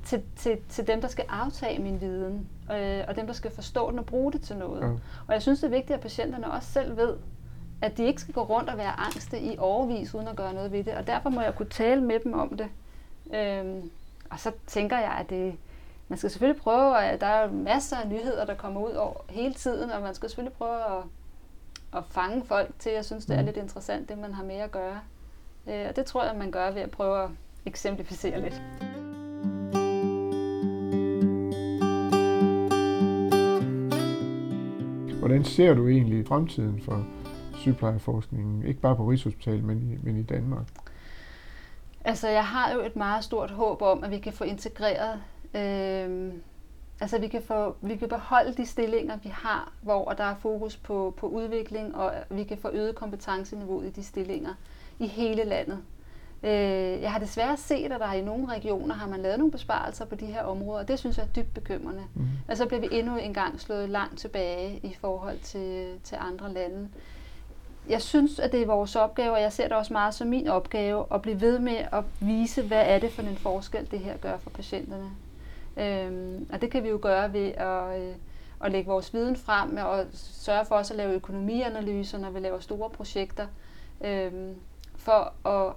til, 0.04 0.22
til, 0.36 0.58
til 0.68 0.86
dem, 0.86 1.00
der 1.00 1.08
skal 1.08 1.24
aftage 1.28 1.82
min 1.82 2.00
viden, 2.00 2.48
øh, 2.72 3.04
og 3.08 3.16
dem, 3.16 3.26
der 3.26 3.32
skal 3.32 3.50
forstå 3.50 3.90
den 3.90 3.98
og 3.98 4.06
bruge 4.06 4.32
det 4.32 4.42
til 4.42 4.56
noget. 4.56 4.82
Ja. 4.82 4.86
Og 5.26 5.32
jeg 5.32 5.42
synes, 5.42 5.60
det 5.60 5.66
er 5.66 5.70
vigtigt, 5.70 5.94
at 5.94 6.00
patienterne 6.00 6.50
også 6.50 6.72
selv 6.72 6.96
ved, 6.96 7.16
at 7.82 7.96
de 7.96 8.04
ikke 8.04 8.20
skal 8.20 8.34
gå 8.34 8.42
rundt 8.42 8.70
og 8.70 8.78
være 8.78 9.00
angste 9.00 9.40
i 9.40 9.58
overvis 9.58 10.14
uden 10.14 10.28
at 10.28 10.36
gøre 10.36 10.54
noget 10.54 10.72
ved 10.72 10.84
det. 10.84 10.94
Og 10.94 11.06
derfor 11.06 11.30
må 11.30 11.40
jeg 11.40 11.54
kunne 11.54 11.68
tale 11.70 12.00
med 12.00 12.20
dem 12.24 12.34
om 12.34 12.56
det. 12.56 12.68
Øhm, 13.34 13.90
og 14.30 14.40
så 14.40 14.52
tænker 14.66 14.98
jeg, 14.98 15.16
at 15.20 15.30
det, 15.30 15.54
man 16.10 16.18
skal 16.18 16.30
selvfølgelig 16.30 16.62
prøve, 16.62 16.98
at 16.98 17.20
der 17.20 17.26
er 17.26 17.52
masser 17.52 17.96
af 17.96 18.08
nyheder, 18.08 18.44
der 18.44 18.54
kommer 18.54 18.80
ud 18.80 18.92
over 18.92 19.14
hele 19.28 19.54
tiden, 19.54 19.90
og 19.90 20.02
man 20.02 20.14
skal 20.14 20.28
selvfølgelig 20.28 20.56
prøve 20.56 20.76
at, 20.76 21.02
at 21.96 22.04
fange 22.10 22.44
folk 22.44 22.70
til, 22.78 22.92
jeg 22.92 23.04
synes, 23.04 23.26
det 23.26 23.36
er 23.36 23.40
mm. 23.40 23.46
lidt 23.46 23.56
interessant, 23.56 24.08
det 24.08 24.18
man 24.18 24.32
har 24.32 24.44
med 24.44 24.56
at 24.56 24.70
gøre. 24.70 25.00
Øh, 25.66 25.86
og 25.88 25.96
det 25.96 26.06
tror 26.06 26.24
jeg, 26.24 26.36
man 26.36 26.50
gør 26.50 26.70
ved 26.70 26.82
at 26.82 26.90
prøve 26.90 27.22
at 27.22 27.30
eksemplificere 27.66 28.40
lidt. 28.40 28.62
Hvordan 35.18 35.44
ser 35.44 35.74
du 35.74 35.88
egentlig 35.88 36.26
fremtiden 36.26 36.82
for 36.82 37.06
sygeplejeforskningen, 37.54 38.66
ikke 38.66 38.80
bare 38.80 38.96
på 38.96 39.04
Rigshospitalet, 39.04 39.64
men 39.64 39.82
i, 39.82 39.98
men 40.02 40.16
i 40.16 40.22
Danmark? 40.22 40.66
Altså, 42.04 42.28
jeg 42.28 42.46
har 42.46 42.72
jo 42.72 42.80
et 42.80 42.96
meget 42.96 43.24
stort 43.24 43.50
håb 43.50 43.82
om, 43.82 44.04
at 44.04 44.10
vi 44.10 44.18
kan 44.18 44.32
få 44.32 44.44
integreret, 44.44 45.20
øh, 45.54 46.32
altså 47.00 47.18
vi 47.18 47.28
kan, 47.28 47.42
få, 47.42 47.76
vi 47.80 47.96
kan 47.96 48.08
beholde 48.08 48.54
de 48.54 48.66
stillinger, 48.66 49.16
vi 49.22 49.28
har, 49.28 49.72
hvor 49.82 50.10
der 50.10 50.24
er 50.24 50.34
fokus 50.34 50.76
på, 50.76 51.14
på 51.16 51.26
udvikling, 51.26 51.96
og 51.96 52.12
vi 52.30 52.44
kan 52.44 52.58
få 52.58 52.70
øget 52.72 52.94
kompetenceniveauet 52.94 53.86
i 53.86 53.90
de 53.90 54.02
stillinger 54.02 54.54
i 54.98 55.06
hele 55.06 55.44
landet. 55.44 55.78
Øh, 56.42 57.02
jeg 57.02 57.12
har 57.12 57.18
desværre 57.18 57.56
set, 57.56 57.92
at 57.92 58.00
der 58.00 58.12
i 58.12 58.20
nogle 58.20 58.46
regioner 58.46 58.94
har 58.94 59.08
man 59.08 59.20
lavet 59.20 59.38
nogle 59.38 59.52
besparelser 59.52 60.04
på 60.04 60.14
de 60.14 60.26
her 60.26 60.42
områder, 60.42 60.80
og 60.80 60.88
det 60.88 60.98
synes 60.98 61.16
jeg 61.18 61.22
er 61.24 61.42
dybt 61.42 61.54
bekymrende. 61.54 62.02
Mm. 62.14 62.22
Og 62.48 62.56
så 62.56 62.66
bliver 62.66 62.80
vi 62.80 62.88
endnu 62.92 63.16
en 63.16 63.34
gang 63.34 63.60
slået 63.60 63.88
langt 63.88 64.18
tilbage 64.18 64.80
i 64.82 64.96
forhold 65.00 65.38
til, 65.38 66.00
til 66.04 66.16
andre 66.20 66.52
lande. 66.52 66.88
Jeg 67.88 68.02
synes, 68.02 68.38
at 68.38 68.52
det 68.52 68.62
er 68.62 68.66
vores 68.66 68.96
opgave, 68.96 69.32
og 69.32 69.40
jeg 69.40 69.52
ser 69.52 69.68
det 69.68 69.76
også 69.76 69.92
meget 69.92 70.14
som 70.14 70.28
min 70.28 70.48
opgave, 70.48 71.04
at 71.14 71.22
blive 71.22 71.40
ved 71.40 71.58
med 71.58 71.76
at 71.92 72.04
vise, 72.20 72.62
hvad 72.62 72.82
er 72.86 72.98
det 72.98 73.12
for 73.12 73.22
en 73.22 73.36
forskel, 73.36 73.90
det 73.90 73.98
her 73.98 74.16
gør 74.16 74.38
for 74.38 74.50
patienterne. 74.50 75.10
Øhm, 75.76 76.48
og 76.52 76.60
det 76.60 76.70
kan 76.70 76.84
vi 76.84 76.88
jo 76.88 76.98
gøre 77.02 77.32
ved 77.32 77.52
at, 77.52 78.00
øh, 78.00 78.14
at 78.64 78.72
lægge 78.72 78.90
vores 78.90 79.14
viden 79.14 79.36
frem 79.36 79.76
og 79.76 80.06
sørge 80.12 80.64
for 80.64 80.74
også 80.74 80.94
at 80.94 80.98
lave 80.98 81.14
økonomianalyser, 81.14 82.18
når 82.18 82.30
vi 82.30 82.40
laver 82.40 82.58
store 82.58 82.90
projekter, 82.90 83.46
øhm, 84.04 84.54
for 84.96 85.48
at 85.48 85.74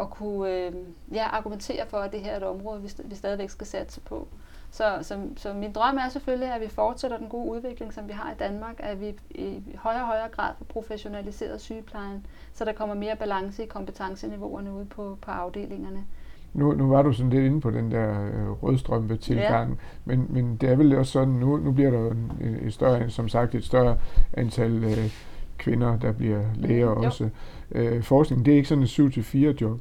at 0.00 0.10
kunne 0.10 0.50
øh, 0.50 0.72
ja, 1.12 1.26
argumentere 1.28 1.86
for, 1.86 1.98
at 1.98 2.12
det 2.12 2.20
her 2.20 2.32
er 2.32 2.36
et 2.36 2.42
område, 2.42 2.82
vi, 2.82 2.90
vi 3.04 3.14
stadigvæk 3.14 3.50
skal 3.50 3.66
satse 3.66 4.00
på. 4.00 4.28
Så, 4.70 4.98
så, 5.02 5.20
så 5.36 5.52
min 5.52 5.72
drøm 5.72 5.96
er 5.96 6.08
selvfølgelig, 6.08 6.54
at 6.54 6.60
vi 6.60 6.68
fortsætter 6.68 7.18
den 7.18 7.28
gode 7.28 7.50
udvikling, 7.50 7.94
som 7.94 8.08
vi 8.08 8.12
har 8.12 8.32
i 8.32 8.34
Danmark, 8.38 8.74
at 8.78 9.00
vi 9.00 9.14
i 9.30 9.62
højere 9.74 10.00
og 10.00 10.06
højere 10.06 10.28
grad 10.28 10.54
får 10.58 10.64
professionaliseret 10.64 11.60
sygeplejen, 11.60 12.26
så 12.54 12.64
der 12.64 12.72
kommer 12.72 12.94
mere 12.94 13.16
balance 13.16 13.62
i 13.62 13.66
kompetenceniveauerne 13.66 14.72
ude 14.72 14.84
på, 14.84 15.18
på 15.22 15.30
afdelingerne. 15.30 16.06
Nu, 16.54 16.72
nu 16.72 16.88
var 16.88 17.02
du 17.02 17.12
sådan 17.12 17.30
lidt 17.30 17.44
inde 17.44 17.60
på 17.60 17.70
den 17.70 17.90
der 17.90 18.24
øh, 18.24 18.50
rødstrømpe 18.50 19.16
tilgang, 19.16 19.70
ja. 19.70 19.76
men, 20.04 20.26
men 20.28 20.56
det 20.56 20.70
er 20.70 20.76
vel 20.76 20.96
også 20.96 21.12
sådan, 21.12 21.34
nu, 21.34 21.56
nu 21.56 21.72
bliver 21.72 21.90
der 21.90 22.10
en, 22.10 22.32
et 22.62 22.72
større, 22.72 23.10
som 23.10 23.28
sagt 23.28 23.54
et 23.54 23.64
større 23.64 23.96
antal 24.32 24.84
øh, 24.84 25.10
kvinder, 25.58 25.98
der 25.98 26.12
bliver 26.12 26.42
læger 26.54 26.94
mm, 26.94 27.00
også. 27.00 27.28
Øh, 27.72 28.02
forskning, 28.02 28.44
det 28.44 28.52
er 28.52 28.56
ikke 28.56 28.68
sådan 28.68 28.84
et 28.84 29.00
7-4 29.00 29.36
job 29.60 29.80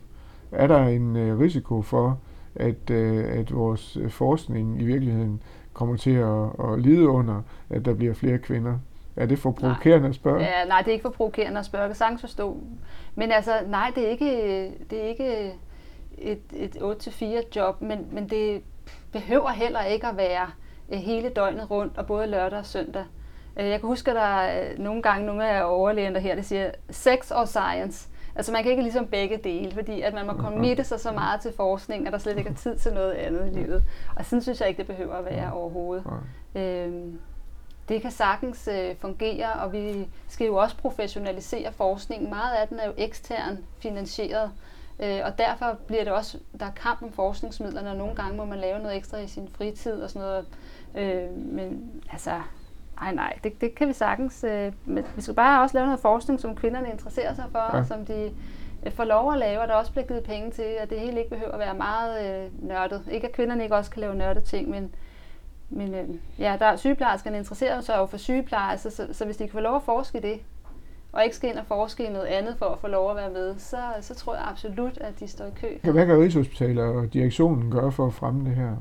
er 0.52 0.68
der 0.68 0.84
en 0.84 1.16
øh, 1.16 1.40
risiko 1.40 1.82
for, 1.82 2.20
at, 2.56 2.90
øh, 2.92 3.40
at 3.40 3.56
vores 3.56 3.98
øh, 3.98 4.10
forskning 4.10 4.82
i 4.82 4.86
virkeligheden 4.86 5.44
kommer 5.74 5.96
til 5.96 6.16
at, 6.16 6.72
at 6.72 6.80
lide 6.82 7.08
under, 7.08 7.42
at 7.70 7.86
der 7.86 7.94
bliver 7.94 8.14
flere 8.14 8.38
kvinder? 8.38 8.78
Er 9.16 9.26
det 9.26 9.40
for 9.40 9.52
provokerende 9.52 10.02
nej. 10.02 10.10
at 10.10 10.16
spørge? 10.16 10.42
Ja, 10.42 10.66
nej, 10.68 10.80
det 10.80 10.88
er 10.88 10.92
ikke 10.92 11.02
for 11.02 11.10
provokerende 11.10 11.60
at 11.60 11.66
spørge. 11.66 11.82
Jeg 11.82 11.90
kan 11.90 11.96
sagtens 11.96 12.22
forstå. 12.22 12.58
Men 13.16 13.32
altså, 13.32 13.52
nej, 13.68 13.92
det 13.96 14.06
er 14.06 14.10
ikke, 14.10 14.72
det 14.90 15.04
er 15.04 15.08
ikke 15.08 15.52
et, 16.22 16.42
et 16.54 16.76
8-4 16.76 17.24
job, 17.56 17.82
men, 17.82 18.08
men 18.12 18.30
det 18.30 18.64
behøver 19.12 19.50
heller 19.50 19.84
ikke 19.84 20.08
at 20.08 20.18
være 20.18 20.48
øh, 20.90 21.00
hele 21.00 21.30
døgnet 21.30 21.72
rundt, 21.72 21.98
og 21.98 22.06
både 22.06 22.28
lørdag 22.28 22.60
og 22.60 22.66
søndag. 22.66 23.06
Øh, 23.60 23.70
jeg 23.70 23.80
kan 23.80 23.88
huske, 23.88 24.12
at 24.12 24.16
der 24.16 24.22
er 24.22 24.78
nogle 24.78 25.02
gange 25.02 25.26
nogle 25.26 25.50
af 25.50 25.64
overlægerne 25.72 26.20
her, 26.20 26.36
der 26.36 26.42
siger 26.42 26.72
sex 26.90 27.32
og 27.32 27.48
science. 27.48 28.10
Altså 28.36 28.52
man 28.52 28.64
kan 28.64 28.72
ikke 28.72 28.84
ligesom 28.84 29.08
begge 29.08 29.38
dele, 29.38 29.72
fordi 29.72 30.02
at 30.02 30.14
man 30.14 30.26
må 30.26 30.34
committe 30.34 30.84
sig 30.84 31.00
så 31.00 31.12
meget 31.12 31.42
til 31.42 31.54
forskning, 31.56 32.08
at 32.08 32.14
der 32.14 32.20
slet 32.20 32.38
ikke 32.38 32.50
er 32.50 32.54
tid 32.54 32.78
til 32.78 32.94
noget 32.94 33.12
andet 33.12 33.48
i 33.48 33.60
livet. 33.60 33.84
Og 34.16 34.26
sådan 34.26 34.42
synes 34.42 34.60
jeg 34.62 34.70
ikke, 34.70 34.78
det 34.78 34.88
behøver 34.88 35.16
at 35.16 35.26
være 35.26 35.54
overhovedet. 35.54 36.04
Øhm, 36.56 37.20
det 37.90 38.02
kan 38.02 38.12
sagtens 38.12 38.68
øh, 38.68 38.96
fungere, 38.96 39.54
og 39.54 39.74
vi 39.74 40.08
skal 40.28 40.48
jo 40.48 40.56
også 40.56 40.78
professionalisere 40.78 41.72
forskningen. 41.72 42.30
Meget 42.30 42.56
af 42.56 42.68
den 42.68 42.80
er 42.80 42.86
jo 42.86 42.94
ekstern 42.98 43.58
finansieret, 43.80 44.52
øh, 45.00 45.20
og 45.26 45.38
derfor 45.38 45.78
bliver 45.88 46.04
det 46.04 46.14
også, 46.14 46.38
der 46.60 46.66
er 46.66 46.72
kamp 46.72 47.04
om 47.04 47.12
forskningsmidlerne, 47.12 47.90
og 47.90 47.98
nogle 47.98 48.16
gange 48.16 48.38
må 48.38 48.46
man 48.46 48.60
lave 48.60 48.80
noget 48.80 48.98
ekstra 48.98 49.18
i 49.18 49.28
sin 49.28 49.48
fritid 49.48 50.02
og 50.02 50.10
sådan 50.10 50.28
noget. 50.28 50.46
Øh, 50.96 51.38
men 51.38 51.92
altså, 52.12 52.42
Nej, 53.02 53.14
nej, 53.14 53.38
det, 53.44 53.62
det 53.62 53.76
kan 53.76 53.88
vi 53.88 53.94
sagtens. 53.94 54.44
Øh, 54.44 54.74
men 54.86 55.06
vi 55.16 55.22
skal 55.22 55.34
bare 55.34 55.62
også 55.62 55.78
lave 55.78 55.86
noget 55.86 56.00
forskning, 56.00 56.40
som 56.40 56.56
kvinderne 56.56 56.90
interesserer 56.92 57.34
sig 57.34 57.46
for, 57.52 57.60
ja. 57.60 57.80
og 57.80 57.86
som 57.86 58.06
de 58.06 58.32
øh, 58.86 58.92
får 58.92 59.04
lov 59.04 59.34
at 59.34 59.40
lave, 59.40 59.62
og 59.62 59.68
der 59.68 59.74
også 59.74 59.92
bliver 59.92 60.08
givet 60.08 60.24
penge 60.24 60.52
til, 60.52 60.62
at 60.62 60.90
det 60.90 61.00
hele 61.00 61.18
ikke 61.18 61.30
behøver 61.30 61.52
at 61.52 61.60
være 61.60 61.74
meget 61.74 62.44
øh, 62.44 62.68
nørdet. 62.68 63.04
Ikke 63.12 63.28
at 63.28 63.34
kvinderne 63.34 63.64
ikke 63.64 63.76
også 63.76 63.92
kan 63.92 64.02
lave 64.02 64.16
nørdet 64.16 64.44
ting, 64.44 64.70
men, 64.70 64.96
men 65.70 65.94
øh, 65.94 66.10
ja, 66.40 66.56
der 66.60 66.66
er 66.66 66.76
sygeplejerskerne 66.76 67.38
interesserer 67.38 67.82
sig 67.82 67.98
jo 67.98 68.06
for 68.06 68.18
sygeplejer, 68.18 68.78
så, 68.78 68.90
så, 68.90 69.08
så 69.12 69.26
hvis 69.26 69.38
de 69.38 69.44
kan 69.44 69.52
få 69.52 69.60
lov 69.60 69.76
at 69.76 69.84
forske 69.84 70.18
i 70.18 70.22
det, 70.22 70.40
og 71.12 71.24
ikke 71.24 71.36
skal 71.36 71.50
ind 71.50 71.58
og 71.58 71.66
forske 71.66 72.06
i 72.06 72.10
noget 72.10 72.26
andet 72.26 72.58
for 72.58 72.66
at 72.66 72.80
få 72.80 72.88
lov 72.88 73.10
at 73.10 73.16
være 73.16 73.30
med, 73.30 73.56
så, 73.58 73.78
så 74.02 74.16
tror 74.16 74.36
jeg 74.36 74.44
absolut, 74.48 74.98
at 74.98 75.20
de 75.20 75.28
står 75.28 75.46
i 75.46 75.52
kø. 75.56 75.92
Hvad 75.92 76.06
kan 76.06 76.20
Rigshospitalet 76.20 76.84
og 76.84 77.14
direktionen 77.14 77.72
gøre 77.72 77.92
for 77.92 78.08
at 78.08 78.14
fremme 78.14 78.50
det 78.50 78.56
her? 78.56 78.76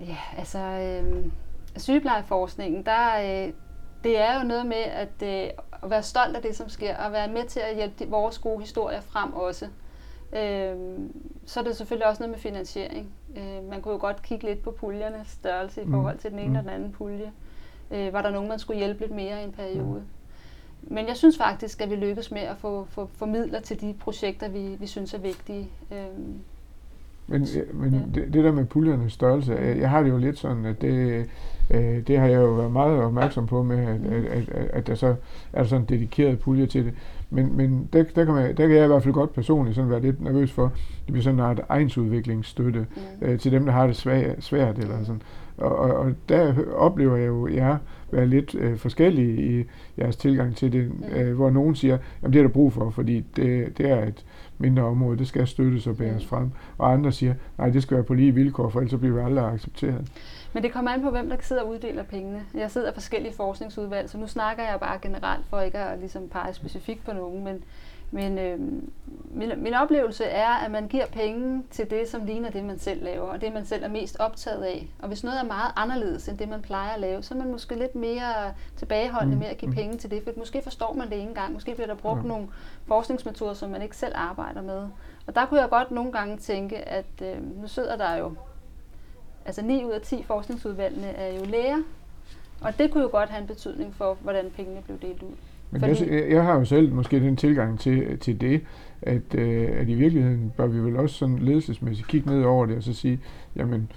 Ja, 0.00 0.16
altså... 0.38 0.58
Øh, 0.58 1.26
sygeplejeforskningen, 1.76 2.82
der, 2.82 3.18
øh, 3.18 3.52
det 4.04 4.20
er 4.20 4.40
jo 4.40 4.48
noget 4.48 4.66
med 4.66 4.76
at, 4.76 5.22
øh, 5.22 5.50
at 5.82 5.90
være 5.90 6.02
stolt 6.02 6.36
af 6.36 6.42
det, 6.42 6.56
som 6.56 6.68
sker, 6.68 6.96
og 6.96 7.12
være 7.12 7.28
med 7.28 7.44
til 7.44 7.60
at 7.60 7.76
hjælpe 7.76 8.04
de, 8.04 8.10
vores 8.10 8.38
gode 8.38 8.60
historier 8.60 9.00
frem 9.00 9.32
også. 9.32 9.64
Øh, 10.32 10.76
så 11.46 11.60
er 11.60 11.64
det 11.64 11.76
selvfølgelig 11.76 12.08
også 12.08 12.22
noget 12.22 12.30
med 12.30 12.38
finansiering. 12.38 13.08
Øh, 13.36 13.70
man 13.70 13.82
kunne 13.82 13.94
jo 13.94 14.00
godt 14.00 14.22
kigge 14.22 14.44
lidt 14.46 14.62
på 14.62 14.70
puljernes 14.70 15.28
størrelse 15.28 15.82
i 15.82 15.84
mm. 15.84 15.92
forhold 15.92 16.18
til 16.18 16.30
den 16.30 16.38
ene 16.38 16.48
mm. 16.48 16.56
og 16.56 16.62
den 16.62 16.70
anden 16.70 16.92
pulje. 16.92 17.32
Øh, 17.90 18.12
var 18.12 18.22
der 18.22 18.30
nogen, 18.30 18.48
man 18.48 18.58
skulle 18.58 18.78
hjælpe 18.78 19.00
lidt 19.00 19.12
mere 19.12 19.40
i 19.40 19.44
en 19.44 19.52
periode? 19.52 20.00
Mm. 20.00 20.15
Men 20.82 21.08
jeg 21.08 21.16
synes 21.16 21.38
faktisk, 21.38 21.80
at 21.80 21.90
vi 21.90 21.96
lykkes 21.96 22.30
med 22.30 22.40
at 22.40 22.56
få, 22.58 22.86
få, 22.90 23.08
få 23.16 23.26
midler 23.26 23.60
til 23.60 23.80
de 23.80 23.94
projekter, 24.00 24.48
vi, 24.48 24.76
vi 24.80 24.86
synes 24.86 25.14
er 25.14 25.18
vigtige. 25.18 25.68
Øh, 25.92 25.98
men, 27.26 27.46
men 27.72 27.94
ja. 27.94 28.20
det, 28.20 28.34
det 28.34 28.44
der 28.44 28.52
med 28.52 28.64
puljernes 28.64 29.12
størrelse, 29.12 29.54
jeg 29.54 29.90
har 29.90 30.02
det 30.02 30.10
jo 30.10 30.18
lidt 30.18 30.38
sådan, 30.38 30.64
at 30.64 30.80
det, 30.80 31.26
øh, 31.70 32.06
det 32.06 32.18
har 32.18 32.26
jeg 32.26 32.40
jo 32.40 32.52
været 32.52 32.72
meget 32.72 33.02
opmærksom 33.02 33.46
på 33.46 33.62
med, 33.62 33.78
at, 33.78 34.06
at, 34.06 34.48
at, 34.48 34.68
at 34.72 34.86
der 34.86 34.94
så 34.94 35.14
er 35.52 35.62
der 35.62 35.68
sådan 35.68 35.82
en 35.82 35.88
dedikeret 35.88 36.38
pulje 36.38 36.66
til 36.66 36.84
det. 36.84 36.94
Men, 37.30 37.56
men 37.56 37.88
der, 37.92 38.02
der, 38.02 38.24
kan 38.24 38.34
man, 38.34 38.56
der 38.56 38.66
kan 38.66 38.76
jeg 38.76 38.84
i 38.84 38.86
hvert 38.86 39.02
fald 39.02 39.14
godt 39.14 39.32
personligt 39.32 39.76
sådan 39.76 39.90
være 39.90 40.00
lidt 40.00 40.20
nervøs 40.22 40.52
for, 40.52 40.72
det 41.06 41.12
bliver 41.12 41.22
sådan 41.22 41.40
en 41.40 41.58
egensudviklingsstøtte 41.68 42.86
mm. 42.96 43.26
øh, 43.26 43.38
til 43.38 43.52
dem, 43.52 43.64
der 43.64 43.72
har 43.72 43.86
det 43.86 43.96
svært, 43.96 44.44
svært 44.44 44.78
eller 44.78 45.04
sådan. 45.04 45.22
Og, 45.58 45.76
og, 45.76 45.94
og 45.94 46.12
der 46.28 46.54
oplever 46.74 47.16
jeg 47.16 47.26
jo 47.26 47.48
jer 47.48 47.78
være 48.10 48.26
lidt 48.26 48.54
øh, 48.54 48.78
forskellige 48.78 49.60
i 49.60 49.64
jeres 49.98 50.16
tilgang 50.16 50.56
til 50.56 50.72
det, 50.72 50.92
øh, 51.12 51.34
hvor 51.34 51.50
nogen 51.50 51.74
siger, 51.74 51.98
at 52.22 52.32
det 52.32 52.38
er 52.38 52.42
der 52.42 52.48
brug 52.48 52.72
for, 52.72 52.90
fordi 52.90 53.20
det, 53.36 53.78
det 53.78 53.90
er 53.90 54.04
et 54.04 54.24
mindre 54.58 54.82
område, 54.82 55.18
det 55.18 55.28
skal 55.28 55.46
støttes 55.46 55.86
og 55.86 55.96
bæres 55.96 56.26
frem. 56.26 56.50
Og 56.78 56.92
andre 56.92 57.12
siger, 57.12 57.34
nej, 57.58 57.70
det 57.70 57.82
skal 57.82 57.94
være 57.94 58.04
på 58.04 58.14
lige 58.14 58.34
vilkår, 58.34 58.68
for 58.68 58.80
ellers 58.80 58.90
så 58.90 58.98
bliver 58.98 59.14
vi 59.14 59.20
aldrig 59.20 59.52
accepteret. 59.52 60.08
Men 60.52 60.62
det 60.62 60.72
kommer 60.72 60.90
an 60.90 61.02
på, 61.02 61.10
hvem 61.10 61.28
der 61.28 61.36
sidder 61.40 61.62
og 61.62 61.68
uddeler 61.68 62.02
pengene. 62.02 62.42
Jeg 62.54 62.70
sidder 62.70 62.90
i 62.90 62.94
forskellige 62.94 63.34
forskningsudvalg, 63.34 64.10
så 64.10 64.18
nu 64.18 64.26
snakker 64.26 64.62
jeg 64.62 64.80
bare 64.80 64.98
generelt 65.02 65.46
for 65.46 65.60
ikke 65.60 65.78
at 65.78 65.98
ligesom 65.98 66.28
pege 66.28 66.54
specifikt 66.54 67.04
på 67.04 67.12
nogen, 67.12 67.44
men 67.44 67.64
Men 68.10 68.38
øh, 68.38 68.58
min, 69.30 69.52
min 69.56 69.74
oplevelse 69.74 70.24
er, 70.24 70.48
at 70.48 70.70
man 70.70 70.88
giver 70.88 71.06
penge 71.06 71.62
til 71.70 71.90
det, 71.90 72.08
som 72.08 72.24
ligner 72.24 72.50
det, 72.50 72.64
man 72.64 72.78
selv 72.78 73.04
laver, 73.04 73.28
og 73.28 73.40
det, 73.40 73.52
man 73.52 73.66
selv 73.66 73.84
er 73.84 73.88
mest 73.88 74.16
optaget 74.20 74.62
af. 74.62 74.88
Og 74.98 75.08
hvis 75.08 75.24
noget 75.24 75.40
er 75.40 75.44
meget 75.44 75.72
anderledes 75.76 76.28
end 76.28 76.38
det, 76.38 76.48
man 76.48 76.62
plejer 76.62 76.90
at 76.90 77.00
lave, 77.00 77.22
så 77.22 77.34
er 77.34 77.38
man 77.38 77.50
måske 77.50 77.74
lidt 77.74 77.94
mere 77.94 78.52
tilbageholdende 78.76 79.34
mm. 79.34 79.40
med 79.40 79.48
at 79.48 79.56
give 79.58 79.68
mm. 79.68 79.74
penge 79.74 79.96
til 79.96 80.10
det, 80.10 80.22
for 80.24 80.30
måske 80.36 80.62
forstår 80.62 80.92
man 80.92 81.06
det 81.06 81.16
ikke 81.16 81.28
engang. 81.28 81.52
Måske 81.52 81.74
bliver 81.74 81.86
der 81.86 81.94
brugt 81.94 82.22
ja. 82.22 82.28
nogle 82.28 82.48
forskningsmetoder, 82.86 83.54
som 83.54 83.70
man 83.70 83.82
ikke 83.82 83.96
selv 83.96 84.12
arbejder 84.16 84.62
med. 84.62 84.88
Og 85.26 85.34
der 85.34 85.46
kunne 85.46 85.60
jeg 85.60 85.68
godt 85.70 85.90
nogle 85.90 86.12
gange 86.12 86.36
tænke, 86.36 86.88
at 86.88 87.22
øh, 87.22 87.60
nu 87.60 87.68
sidder 87.68 87.96
der 87.96 88.16
jo, 88.16 88.34
altså 89.44 89.62
9 89.62 89.84
ud 89.84 89.90
af 89.92 90.00
10 90.00 90.22
forskningsudvalgene 90.22 91.08
er 91.08 91.38
jo 91.38 91.44
læger, 91.44 91.82
og 92.60 92.78
det 92.78 92.90
kunne 92.90 93.02
jo 93.02 93.08
godt 93.12 93.30
have 93.30 93.40
en 93.40 93.46
betydning 93.46 93.94
for, 93.94 94.14
hvordan 94.20 94.50
pengene 94.50 94.82
blev 94.82 95.00
delt 95.00 95.22
ud. 95.22 95.34
Men 95.70 95.80
Fordi... 95.80 96.14
jeg, 96.14 96.30
jeg 96.30 96.44
har 96.44 96.54
jo 96.54 96.64
selv 96.64 96.92
måske 96.92 97.20
den 97.20 97.36
tilgang 97.36 97.80
til, 97.80 98.18
til 98.18 98.40
det, 98.40 98.60
at, 99.02 99.34
øh, 99.34 99.68
at 99.72 99.88
i 99.88 99.94
virkeligheden 99.94 100.52
bør 100.56 100.66
vi 100.66 100.78
vel 100.78 100.96
også 100.96 101.16
sådan 101.16 101.38
ledelsesmæssigt 101.38 102.08
kigge 102.08 102.30
ned 102.30 102.42
over 102.42 102.66
det 102.66 102.76
og 102.76 102.82
så 102.82 102.92
sige, 102.92 103.20
jamen, 103.56 103.92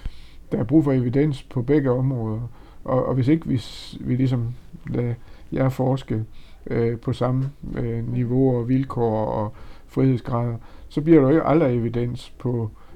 der 0.52 0.58
er 0.58 0.64
brug 0.64 0.84
for 0.84 0.92
evidens 0.92 1.44
på 1.44 1.62
begge 1.62 1.92
områder. 1.92 2.42
Og, 2.84 3.06
og 3.06 3.16
hvis 3.16 3.28
ikke 3.28 3.48
vi, 3.48 3.62
vi 4.00 4.16
ligesom 4.16 4.48
lader 4.90 5.14
jer 5.52 5.70
forske 5.70 6.24
øh, 6.68 6.98
på 6.98 7.14
samme 7.14 7.50
øh, 7.76 8.14
niveau 8.14 8.58
og 8.58 8.70
vilkår 8.70 9.26
og 9.26 9.54
frihedsgrader, 9.88 10.56
så 10.90 11.02
bliver 11.02 11.22
der 11.22 11.30
jo 11.36 11.42
aldrig 11.44 11.78
evidens 11.78 12.34
på, 12.40 12.64
øh, 12.64 12.89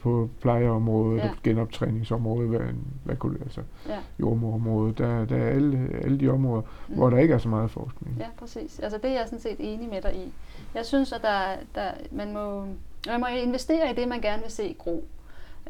på 0.00 0.30
plejeområdet, 0.40 1.18
ja. 1.18 1.30
genoptræningsområdet, 1.42 2.48
hvad, 2.48 2.60
hvad 3.04 3.16
kunne 3.16 3.38
altså, 3.42 3.60
ja. 3.88 3.98
jordmorområdet, 4.20 4.98
der, 4.98 5.24
der 5.24 5.36
er 5.36 5.48
alle, 5.48 5.90
alle 6.02 6.20
de 6.20 6.28
områder, 6.28 6.62
mm. 6.88 6.94
hvor 6.94 7.10
der 7.10 7.18
ikke 7.18 7.34
er 7.34 7.38
så 7.38 7.48
meget 7.48 7.70
forskning. 7.70 8.16
Ja, 8.18 8.26
præcis. 8.38 8.78
Altså 8.78 8.98
det 8.98 9.10
er 9.10 9.14
jeg 9.14 9.24
sådan 9.24 9.40
set 9.40 9.56
enig 9.58 9.88
med 9.88 10.02
dig 10.02 10.16
i. 10.16 10.32
Jeg 10.74 10.86
synes, 10.86 11.12
at 11.12 11.22
der, 11.22 11.56
der, 11.74 11.90
man, 12.10 12.32
må, 12.32 12.66
man 13.06 13.20
må 13.20 13.26
investere 13.26 13.90
i 13.90 13.94
det, 13.94 14.08
man 14.08 14.20
gerne 14.20 14.42
vil 14.42 14.50
se 14.50 14.76
gro. 14.78 15.04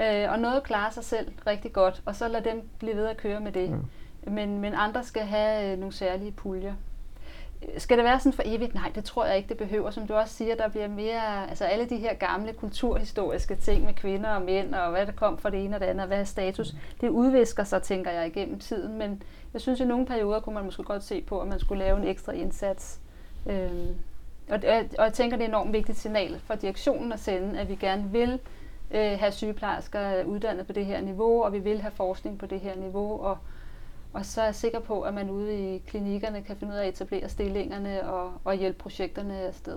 Øh, 0.00 0.30
og 0.30 0.38
noget 0.38 0.62
klarer 0.62 0.90
sig 0.90 1.04
selv 1.04 1.32
rigtig 1.46 1.72
godt, 1.72 2.02
og 2.04 2.16
så 2.16 2.28
lad 2.28 2.42
dem 2.42 2.62
blive 2.78 2.96
ved 2.96 3.06
at 3.06 3.16
køre 3.16 3.40
med 3.40 3.52
det. 3.52 3.68
Ja. 3.68 4.30
Men, 4.30 4.60
men 4.60 4.74
andre 4.74 5.04
skal 5.04 5.22
have 5.22 5.72
øh, 5.72 5.78
nogle 5.78 5.92
særlige 5.92 6.32
puljer. 6.32 6.74
Skal 7.78 7.96
det 7.96 8.04
være 8.04 8.20
sådan 8.20 8.32
for 8.32 8.42
evigt? 8.46 8.74
Nej, 8.74 8.92
det 8.94 9.04
tror 9.04 9.24
jeg 9.24 9.36
ikke, 9.36 9.48
det 9.48 9.56
behøver. 9.56 9.90
Som 9.90 10.06
du 10.06 10.14
også 10.14 10.34
siger, 10.34 10.56
der 10.56 10.68
bliver 10.68 10.88
mere, 10.88 11.50
altså 11.50 11.64
alle 11.64 11.84
de 11.84 11.96
her 11.96 12.14
gamle 12.14 12.52
kulturhistoriske 12.52 13.56
ting 13.56 13.84
med 13.84 13.94
kvinder 13.94 14.30
og 14.30 14.42
mænd, 14.42 14.74
og 14.74 14.90
hvad 14.90 15.06
der 15.06 15.12
kom 15.12 15.38
fra 15.38 15.50
det 15.50 15.64
ene 15.64 15.76
og 15.76 15.80
det 15.80 15.86
andet, 15.86 16.02
og 16.02 16.06
hvad 16.06 16.20
er 16.20 16.24
status, 16.24 16.74
det 17.00 17.08
udvisker 17.08 17.64
sig, 17.64 17.82
tænker 17.82 18.10
jeg, 18.10 18.26
igennem 18.26 18.58
tiden. 18.58 18.98
Men 18.98 19.22
jeg 19.52 19.60
synes, 19.60 19.80
at 19.80 19.84
i 19.84 19.88
nogle 19.88 20.06
perioder 20.06 20.40
kunne 20.40 20.54
man 20.54 20.64
måske 20.64 20.82
godt 20.82 21.04
se 21.04 21.20
på, 21.22 21.40
at 21.40 21.48
man 21.48 21.60
skulle 21.60 21.84
lave 21.84 21.98
en 21.98 22.04
ekstra 22.04 22.32
indsats. 22.32 23.00
Øhm, 23.46 23.94
og, 24.50 24.58
og 24.98 25.04
jeg 25.04 25.12
tænker, 25.12 25.36
det 25.36 25.44
er 25.44 25.48
et 25.48 25.50
enormt 25.50 25.72
vigtigt 25.72 25.98
signal 25.98 26.40
for 26.46 26.54
direktionen 26.54 27.12
at 27.12 27.20
sende, 27.20 27.60
at 27.60 27.68
vi 27.68 27.74
gerne 27.74 28.04
vil 28.10 28.40
øh, 28.90 29.18
have 29.18 29.32
sygeplejersker 29.32 30.24
uddannet 30.24 30.66
på 30.66 30.72
det 30.72 30.86
her 30.86 31.00
niveau, 31.00 31.42
og 31.42 31.52
vi 31.52 31.58
vil 31.58 31.80
have 31.80 31.92
forskning 31.92 32.38
på 32.38 32.46
det 32.46 32.60
her 32.60 32.76
niveau, 32.76 33.20
og 33.20 33.38
og 34.12 34.26
så 34.26 34.40
er 34.40 34.44
jeg 34.44 34.54
sikker 34.54 34.80
på, 34.80 35.00
at 35.00 35.14
man 35.14 35.30
ude 35.30 35.74
i 35.74 35.78
klinikkerne 35.78 36.42
kan 36.42 36.56
finde 36.56 36.72
ud 36.72 36.78
af 36.78 36.86
at 36.86 36.94
etablere 36.94 37.28
stillingerne 37.28 38.08
og, 38.08 38.32
og 38.44 38.54
hjælpe 38.54 38.78
projekterne 38.78 39.34
afsted. 39.34 39.76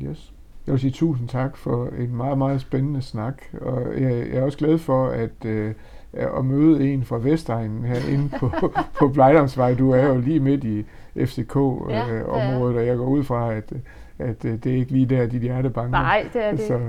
Yes. 0.00 0.32
Jeg 0.66 0.72
vil 0.72 0.80
sige 0.80 0.90
tusind 0.90 1.28
tak 1.28 1.56
for 1.56 1.86
en 1.86 2.16
meget, 2.16 2.38
meget 2.38 2.60
spændende 2.60 3.02
snak, 3.02 3.42
og 3.60 4.00
jeg, 4.00 4.28
jeg 4.28 4.36
er 4.36 4.42
også 4.42 4.58
glad 4.58 4.78
for 4.78 5.08
at, 5.08 5.44
øh, 5.44 5.74
at 6.12 6.44
møde 6.44 6.92
en 6.92 7.04
fra 7.04 7.18
Vestegnen 7.18 7.84
herinde 7.84 8.28
på, 8.38 8.50
på 8.98 9.08
Blejdomsvej. 9.08 9.74
Du 9.74 9.90
er 9.90 10.06
jo 10.06 10.18
lige 10.20 10.40
midt 10.40 10.64
i 10.64 10.84
FCK-området, 11.24 12.74
øh, 12.74 12.80
og 12.80 12.86
jeg 12.86 12.96
går 12.96 13.06
ud 13.06 13.24
fra, 13.24 13.54
at, 13.54 13.72
at 14.18 14.44
øh, 14.44 14.52
det 14.52 14.66
er 14.66 14.76
ikke 14.76 14.92
lige 14.92 15.06
der, 15.06 15.26
dit 15.26 15.42
hjerte 15.42 15.70
banker. 15.70 15.90
Nej, 15.90 16.28
det 16.32 16.44
er 16.44 16.50
det 16.50 16.60
Så, 16.60 16.80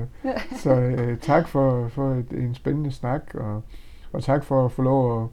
så 0.63 0.73
øh, 0.75 1.17
tak 1.17 1.47
for, 1.47 1.87
for 1.87 2.11
et, 2.11 2.31
en 2.31 2.55
spændende 2.55 2.91
snak, 2.91 3.21
og, 3.33 3.61
og 4.13 4.23
tak 4.23 4.43
for 4.43 4.65
at 4.65 4.71
få 4.71 4.81
lov 4.81 5.23
at 5.23 5.27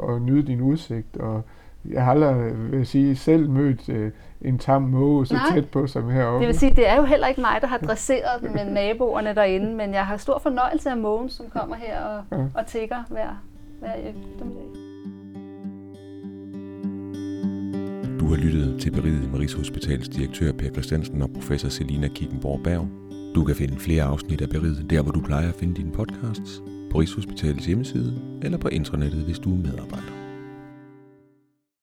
og 0.00 0.20
nyde 0.20 0.46
din 0.46 0.60
udsigt. 0.60 1.16
Og 1.16 1.42
jeg 1.90 2.04
har 2.04 2.10
aldrig, 2.10 2.36
vil 2.70 2.78
jeg 2.78 2.86
sige, 2.86 3.16
selv 3.16 3.50
mødt 3.50 3.88
øh, 3.88 4.10
en 4.42 4.58
tam 4.58 4.82
måge 4.82 5.26
så 5.26 5.34
Nej. 5.34 5.42
tæt 5.52 5.68
på 5.68 5.86
som 5.86 6.10
heroppe. 6.10 6.38
Det 6.38 6.46
vil 6.46 6.58
sige, 6.58 6.76
det 6.76 6.88
er 6.88 6.96
jo 6.96 7.04
heller 7.04 7.26
ikke 7.26 7.40
mig, 7.40 7.58
der 7.60 7.66
har 7.66 7.78
dresseret 7.78 8.40
den 8.40 8.52
med 8.52 8.72
naboerne 8.72 9.34
derinde, 9.34 9.74
men 9.74 9.94
jeg 9.94 10.06
har 10.06 10.16
stor 10.16 10.38
fornøjelse 10.38 10.90
af 10.90 10.96
mågen, 10.96 11.28
som 11.28 11.46
kommer 11.50 11.76
her 11.76 12.00
og, 12.00 12.24
ja. 12.32 12.44
og 12.54 12.66
tigger 12.66 13.04
hver, 13.08 13.42
hver 13.80 13.94
eftermiddag. 13.94 14.90
Du 18.20 18.26
har 18.26 18.36
lyttet 18.36 18.80
til 18.80 18.90
Beriget 18.90 19.30
med 19.30 19.40
Rigshospitalets 19.40 20.08
direktør 20.08 20.52
Per 20.52 20.70
Christiansen 20.72 21.22
og 21.22 21.30
professor 21.34 21.68
Selina 21.68 22.08
Kickenborg 22.08 22.60
Berg. 22.64 22.88
Du 23.34 23.44
kan 23.44 23.56
finde 23.56 23.76
flere 23.78 24.02
afsnit 24.02 24.40
af 24.40 24.48
Beriget 24.48 24.90
der, 24.90 25.02
hvor 25.02 25.12
du 25.12 25.20
plejer 25.20 25.48
at 25.48 25.54
finde 25.54 25.74
dine 25.74 25.92
podcasts 25.92 26.62
på 26.90 27.00
Rigshospitalets 27.00 27.66
hjemmeside 27.66 28.20
eller 28.42 28.58
på 28.58 28.68
internettet, 28.68 29.24
hvis 29.24 29.38
du 29.38 29.52
er 29.52 29.56
medarbejder. 29.56 30.19